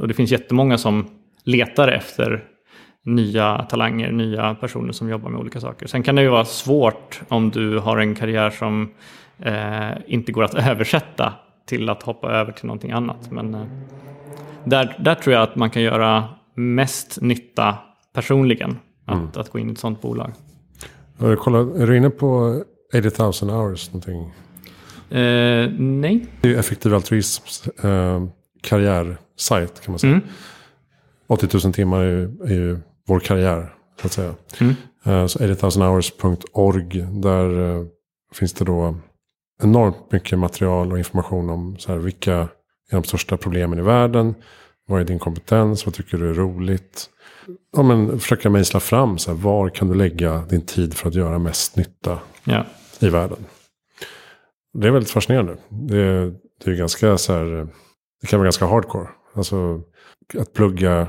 [0.00, 1.06] och det finns jättemånga som
[1.44, 2.44] letar efter
[3.04, 5.86] nya talanger, nya personer som jobbar med olika saker.
[5.86, 8.90] Sen kan det ju vara svårt om du har en karriär som
[9.38, 11.32] eh, inte går att översätta
[11.66, 13.30] till att hoppa över till någonting annat.
[13.30, 13.62] Men eh,
[14.64, 17.78] där, där tror jag att man kan göra mest nytta
[18.14, 18.78] personligen.
[19.04, 20.32] Att, att gå in i ett sådant bolag.
[21.38, 22.60] Kollat, är du inne på
[22.94, 24.32] 80 000 hours någonting?
[25.10, 26.26] Eh, nej.
[26.40, 28.22] Det är ju effektiv altruisms eh,
[28.62, 30.12] karriärsajt kan man säga.
[30.12, 30.24] Mm.
[31.26, 33.74] 80 000 timmar är ju, är ju vår karriär.
[34.00, 34.34] Så att säga.
[34.60, 34.74] Mm.
[35.04, 35.38] Eh, så
[36.52, 37.84] 80 Där eh,
[38.34, 38.96] finns det då
[39.62, 42.34] enormt mycket material och information om så här, vilka
[42.90, 44.34] är de största problemen i världen.
[44.86, 45.86] Vad är din kompetens?
[45.86, 47.10] Vad tycker du är roligt?
[47.76, 51.14] Ja, men försöka mejsla fram så här, var kan du lägga din tid för att
[51.14, 52.66] göra mest nytta Ja.
[53.00, 53.44] i världen.
[54.72, 55.56] Det är väldigt fascinerande.
[55.68, 57.68] Det, det är ganska så här,
[58.20, 59.08] det kan vara ganska hardcore.
[59.34, 59.82] Alltså
[60.38, 61.08] att plugga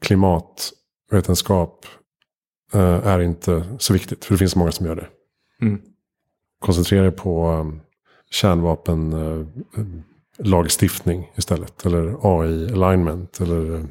[0.00, 1.86] klimatvetenskap
[2.72, 4.24] eh, är inte så viktigt.
[4.24, 5.08] För det finns många som gör det.
[5.62, 5.82] Mm.
[6.60, 7.80] Koncentrera dig på um,
[8.30, 9.46] kärnvapen eh,
[10.38, 11.86] lagstiftning istället.
[11.86, 13.40] Eller AI alignment.
[13.40, 13.84] Eller eh,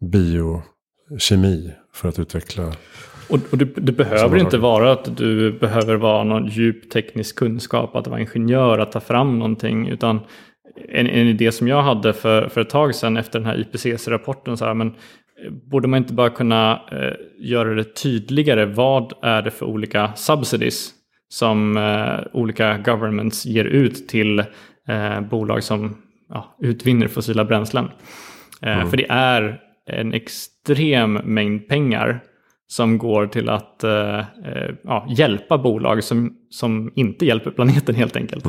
[0.00, 2.74] biokemi för att utveckla
[3.28, 7.96] Och, och det, det behöver inte vara att du behöver vara någon djup teknisk kunskap,
[7.96, 9.88] att vara ingenjör, att ta fram någonting.
[9.88, 10.20] Utan
[10.88, 14.56] en, en idé som jag hade för, för ett tag sedan efter den här IPCC-rapporten,
[14.56, 19.42] så här, men eh, borde man inte bara kunna eh, göra det tydligare, vad är
[19.42, 20.90] det för olika subsidies
[21.28, 24.38] som eh, olika governments ger ut till
[24.88, 25.96] eh, bolag som
[26.28, 27.90] ja, utvinner fossila bränslen.
[28.62, 32.20] Eh, För det är en extrem mängd pengar
[32.66, 38.16] som går till att eh, eh, ja, hjälpa bolag som, som inte hjälper planeten helt
[38.16, 38.46] enkelt.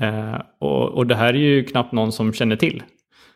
[0.00, 2.82] Eh, och, och det här är ju knappt någon som känner till.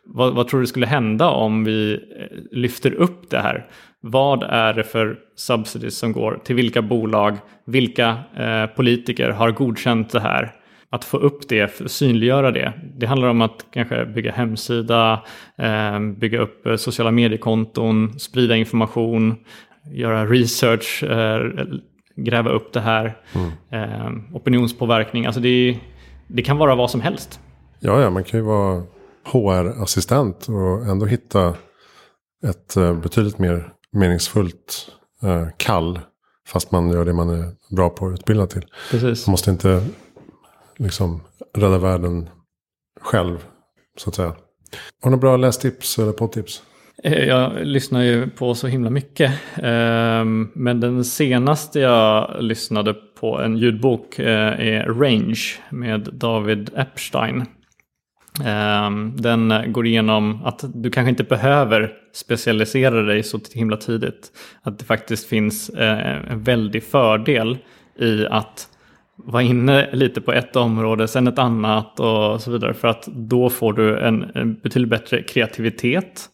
[0.05, 3.67] Vad, vad tror du skulle hända om vi eh, lyfter upp det här?
[4.01, 7.37] Vad är det för subsidies som går till vilka bolag?
[7.65, 10.55] Vilka eh, politiker har godkänt det här?
[10.91, 12.73] Att få upp det, synliggöra det.
[12.97, 15.23] Det handlar om att kanske bygga hemsida,
[15.57, 19.35] eh, bygga upp eh, sociala mediekonton, sprida information,
[19.91, 21.65] göra research, eh,
[22.15, 23.17] gräva upp det här.
[23.71, 25.79] Eh, opinionspåverkning, alltså det,
[26.27, 27.39] det kan vara vad som helst.
[27.79, 28.83] Ja, ja, man kan ju vara
[29.23, 31.53] HR-assistent och ändå hitta
[32.43, 34.91] ett eh, betydligt mer meningsfullt
[35.57, 35.99] kall.
[36.47, 38.65] Fast man gör det man är bra på och utbildad till.
[38.91, 39.27] Precis.
[39.27, 39.85] Man måste inte
[40.77, 41.21] liksom
[41.57, 42.29] rädda världen
[43.01, 43.45] själv,
[43.97, 44.27] så att säga.
[44.27, 44.35] Har
[45.03, 46.63] du några bra lästips eller poddtips?
[47.03, 49.31] Eh, jag lyssnar ju på så himla mycket.
[49.55, 55.39] Ehm, men den senaste jag lyssnade på en ljudbok eh, är Range
[55.69, 57.45] med David Epstein.
[58.45, 64.31] Ehm, den går igenom att du kanske inte behöver specialisera dig så himla tidigt.
[64.61, 67.57] Att det faktiskt finns eh, en väldig fördel
[67.99, 68.67] i att
[69.15, 72.73] vara inne lite på ett område, sen ett annat och så vidare.
[72.73, 76.29] För att då får du en, en betydligt bättre kreativitet.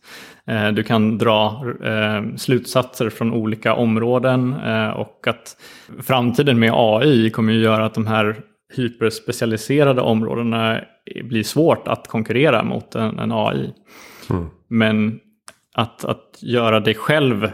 [0.47, 4.53] Eh, du kan dra eh, slutsatser från olika områden
[4.95, 5.57] och att
[6.01, 8.41] framtiden med AI kommer ju göra att de här
[8.75, 10.81] hyperspecialiserade områdena
[11.23, 13.73] blir svårt att konkurrera mot en, en AI.
[14.29, 14.45] Mm.
[14.67, 15.19] Men
[15.73, 17.51] att, att göra dig själv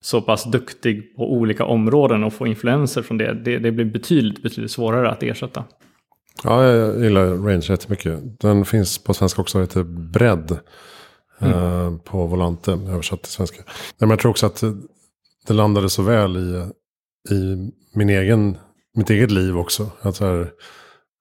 [0.00, 4.42] så pass duktig på olika områden och få influenser från det, det, det blir betydligt,
[4.42, 5.64] betydligt svårare att ersätta.
[6.42, 8.40] Ja, jag gillar Range jättemycket.
[8.40, 10.58] Den finns på svenska också, heter Bredd.
[11.38, 11.54] Mm.
[11.54, 13.62] Eh, på Volante, översatt till svenska.
[13.98, 14.62] Men jag tror också att
[15.46, 16.70] det landade så väl i,
[17.34, 18.56] i min egen
[18.94, 19.90] mitt eget liv också.
[20.00, 20.52] Att så här,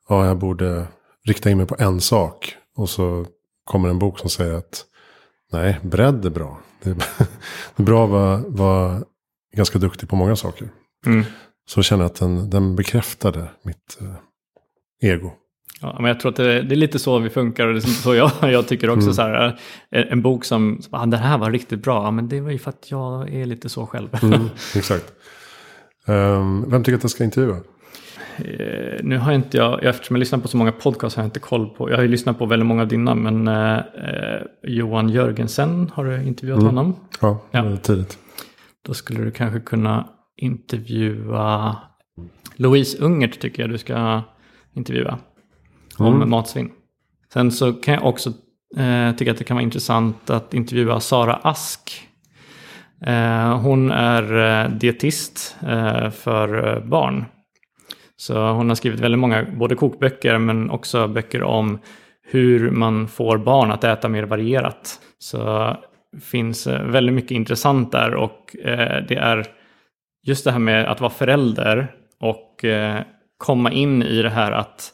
[0.09, 0.87] ja, jag borde
[1.25, 2.55] rikta in mig på en sak.
[2.75, 3.25] Och så
[3.63, 4.85] kommer en bok som säger att
[5.51, 6.59] nej, bredd är bra.
[6.83, 6.95] Det är,
[7.75, 9.03] det är bra att vara, vara
[9.55, 10.69] ganska duktig på många saker.
[11.05, 11.23] Mm.
[11.69, 15.31] Så känner jag att den, den bekräftade mitt eh, ego.
[15.83, 17.81] Ja, men jag tror att det, det, är lite så vi funkar och det är
[17.81, 19.13] så jag, jag tycker också mm.
[19.13, 19.59] så här.
[19.89, 22.69] En, en bok som, ah, den här var riktigt bra, men det var ju för
[22.69, 24.09] att jag är lite så själv.
[24.23, 25.13] Mm, exakt.
[26.07, 27.55] Um, vem tycker att jag ska intervjua?
[27.55, 31.39] Uh, nu har inte jag, eftersom jag lyssnar på så många podcasts har jag inte
[31.39, 33.81] koll på, jag har ju lyssnat på väldigt många av dina, men uh,
[34.63, 36.75] Johan Jörgensen, har du intervjuat mm.
[36.75, 36.95] honom?
[37.21, 38.17] Ja, ja, tidigt.
[38.85, 40.07] Då skulle du kanske kunna
[40.37, 41.75] intervjua
[42.55, 44.21] Louise Ungert tycker jag du ska
[44.73, 45.19] intervjua.
[45.97, 46.29] Om mm.
[46.29, 46.71] matsvinn.
[47.33, 48.29] Sen så kan jag också
[48.77, 52.09] eh, tycka att det kan vara intressant att intervjua Sara Ask.
[53.05, 57.25] Eh, hon är eh, dietist eh, för barn.
[58.15, 61.79] Så hon har skrivit väldigt många, både kokböcker men också böcker om
[62.25, 64.99] hur man får barn att äta mer varierat.
[65.19, 65.75] Så
[66.21, 68.55] finns väldigt mycket intressant där och
[69.07, 69.45] det är
[70.27, 72.65] just det här med att vara förälder och
[73.37, 74.91] komma in i det här att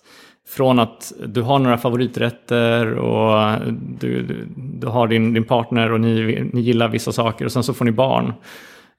[0.49, 3.59] från att du har några favoriträtter och
[3.99, 7.63] du, du, du har din, din partner och ni, ni gillar vissa saker och sen
[7.63, 8.33] så får ni barn.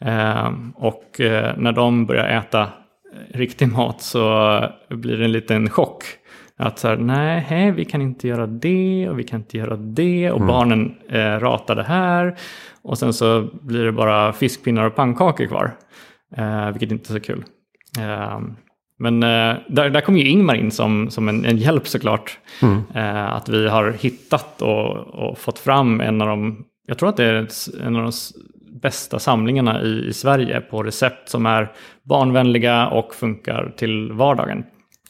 [0.04, 2.68] Eh, och eh, när de börjar äta
[3.28, 6.04] riktig mat så blir det en liten chock.
[6.56, 9.76] Att så här, nej, hej, vi kan inte göra det och vi kan inte göra
[9.76, 10.48] det och mm.
[10.48, 12.36] barnen eh, ratar det här.
[12.82, 15.76] Och sen så blir det bara fiskpinnar och pannkakor kvar.
[16.36, 17.44] Eh, vilket inte är så kul.
[19.00, 22.38] Men eh, där, där kommer ju Ingmar in som, som en, en hjälp såklart.
[22.62, 22.82] Mm.
[22.94, 27.16] Eh, att vi har hittat och, och, fått fram en av de, jag tror att
[27.16, 27.48] det är
[27.86, 28.12] en av de
[28.82, 31.72] bästa samlingarna i, i Sverige på recept som är
[32.02, 34.64] barnvänliga och funkar till vardagen.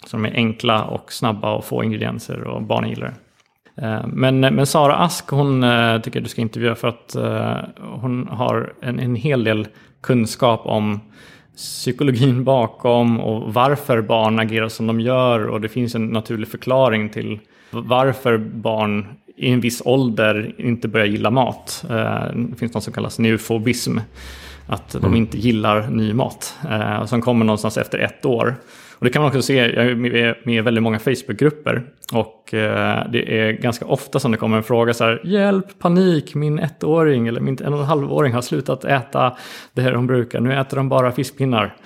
[0.06, 3.86] Som är enkla och snabba och få ingredienser och barnen gillar det.
[3.86, 8.28] Eh, men, men Sara Ask hon eh, tycker du ska intervjua för att eh, hon
[8.28, 9.68] har en, en hel del
[10.02, 11.00] kunskap om
[11.56, 17.08] psykologin bakom och varför barn agerar som de gör och det finns en naturlig förklaring
[17.08, 17.38] till
[17.70, 21.84] varför barn i en viss ålder inte börjar gilla mat.
[21.90, 23.98] Eh, det finns något som kallas neufobism,
[24.66, 25.16] att de mm.
[25.16, 28.54] inte gillar ny mat, eh, som kommer någonstans efter ett år.
[29.00, 29.94] Och det kan man också se, jag är
[30.46, 31.82] med i väldigt många Facebookgrupper
[32.12, 36.34] och eh, det är ganska ofta som det kommer en fråga så här, hjälp, panik,
[36.34, 39.36] min ettåring eller min en och en halvåring har slutat äta
[39.72, 41.76] det här de brukar, nu äter de bara fiskpinnar.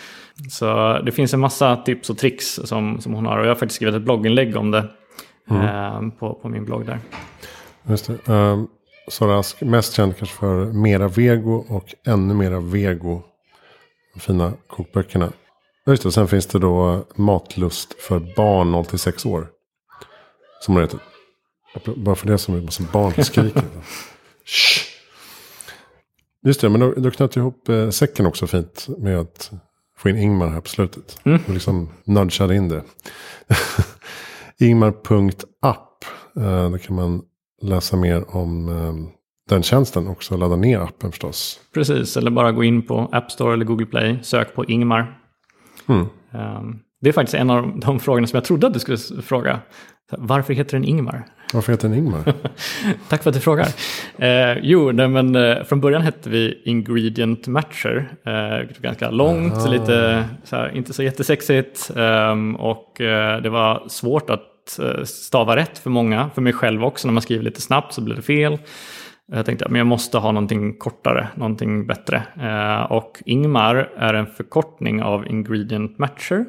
[0.50, 3.54] Så det finns en massa tips och tricks som, som hon har och jag har
[3.54, 4.84] faktiskt skrivit ett blogginlägg om det
[5.50, 5.62] mm.
[5.62, 6.98] eh, på, på min blogg där.
[7.88, 8.32] Just det.
[8.32, 8.68] Um,
[9.08, 13.22] Sara Ask, mest känd kanske för Mera Vego och ännu mera Vego.
[14.14, 15.32] De fina kokböckerna.
[15.86, 19.48] Just det, sen finns det då Matlust för barn 0 till 6 år.
[20.60, 21.00] Som det heter.
[21.96, 23.62] Bara för det som är en massa barn skriker.
[26.46, 29.50] Just det, men då, då knöt ihop eh, säcken också fint med att
[29.96, 31.18] få in Ingmar här på slutet.
[31.24, 31.40] Mm.
[31.46, 32.82] Och liksom nudgade in det.
[34.66, 36.04] Ingmar.app.
[36.36, 37.22] Eh, där kan man
[37.62, 38.94] läsa mer om eh,
[39.48, 40.36] den tjänsten också.
[40.36, 41.60] Ladda ner appen förstås.
[41.74, 44.18] Precis, eller bara gå in på App Store eller Google Play.
[44.22, 45.23] Sök på Ingmar.
[45.86, 46.06] Mm.
[46.30, 49.60] Um, det är faktiskt en av de frågorna som jag trodde att du skulle fråga.
[50.18, 51.24] Varför heter den Ingmar?
[51.54, 52.34] Varför heter den Ingmar?
[53.08, 53.68] Tack för att du frågar.
[54.18, 58.08] Eh, jo, nej, men eh, från början hette vi Ingredient Matcher.
[58.26, 59.68] Eh, ganska långt, Aha.
[59.68, 61.90] lite, så här, inte så jättesexigt.
[61.94, 66.30] Um, och eh, det var svårt att eh, stava rätt för många.
[66.34, 68.58] För mig själv också, när man skriver lite snabbt så blir det fel.
[69.32, 72.22] Jag tänkte att jag måste ha någonting kortare, någonting bättre.
[72.40, 76.44] Eh, och Ingmar är en förkortning av Ingredient Matcher.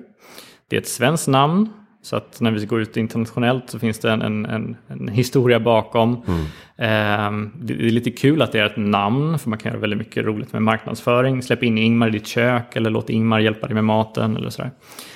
[0.70, 1.70] Det är ett svenskt namn
[2.02, 5.60] Så att när vi går ut internationellt så finns det en, en, en, en historia
[5.60, 6.24] bakom.
[6.28, 6.42] Mm.
[6.78, 10.00] Eh, det är lite kul att det är ett namn, för man kan göra väldigt
[10.00, 11.42] mycket roligt med marknadsföring.
[11.42, 14.72] Släpp in Ingmar i ditt kök eller låt Ingmar hjälpa dig med maten eller sådär.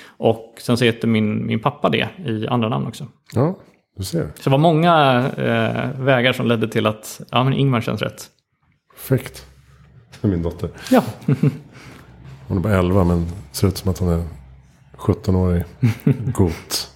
[0.06, 3.06] Och sen så heter min, min pappa det i andra namn också.
[3.34, 3.58] Ja.
[4.04, 8.26] Så det var många eh, vägar som ledde till att ja, men Ingmar känns rätt.
[8.92, 9.46] Perfekt.
[10.20, 10.70] Det är min dotter.
[10.90, 11.02] Ja.
[12.48, 14.24] hon är bara 11 men ser ut som att hon är
[14.96, 15.64] 17-årig
[16.34, 16.90] got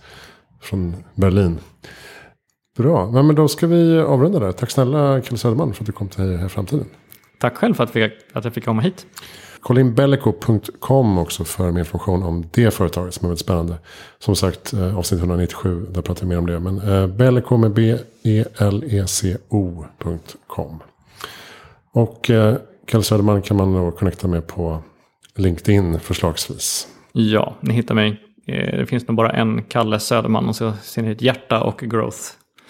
[0.61, 1.59] från Berlin.
[2.76, 4.52] Bra, men då ska vi avrunda där.
[4.52, 6.86] Tack snälla Kalle Söderman för att du kom till Heja Framtiden.
[7.40, 9.07] Tack själv för att, vi, att jag fick komma hit.
[9.64, 13.78] Kolla in bellico.com också för mer information om det företaget som är väldigt spännande.
[14.18, 16.60] Som sagt, eh, avsnitt 197, där pratar vi mer om det.
[16.60, 18.02] Men eh, bellico med B-E-L-E-C-O.com.
[21.92, 22.56] Och eh,
[22.86, 24.82] Kalle Söderman kan man då connecta med på
[25.36, 26.88] LinkedIn förslagsvis.
[27.12, 28.20] Ja, ni hittar mig.
[28.46, 32.18] Det finns nog bara en Kalle Söderman och så ser ni ett hjärta och growth.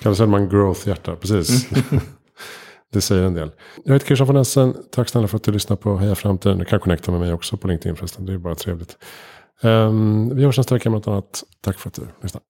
[0.02, 1.72] Kalle Söderman growth hjärta, precis.
[1.72, 2.02] Mm.
[2.94, 3.50] det säger en del.
[3.84, 4.76] Jag heter Christian von Essen.
[4.90, 6.58] Tack snälla för att du lyssnar på Heja Framtiden.
[6.58, 8.26] Du kan connecta med mig också på LinkedIn förresten.
[8.26, 8.98] Det är bara trevligt.
[9.62, 11.44] Um, vi hörs nästa vecka med något annat.
[11.60, 12.42] Tack för att du lyssnar.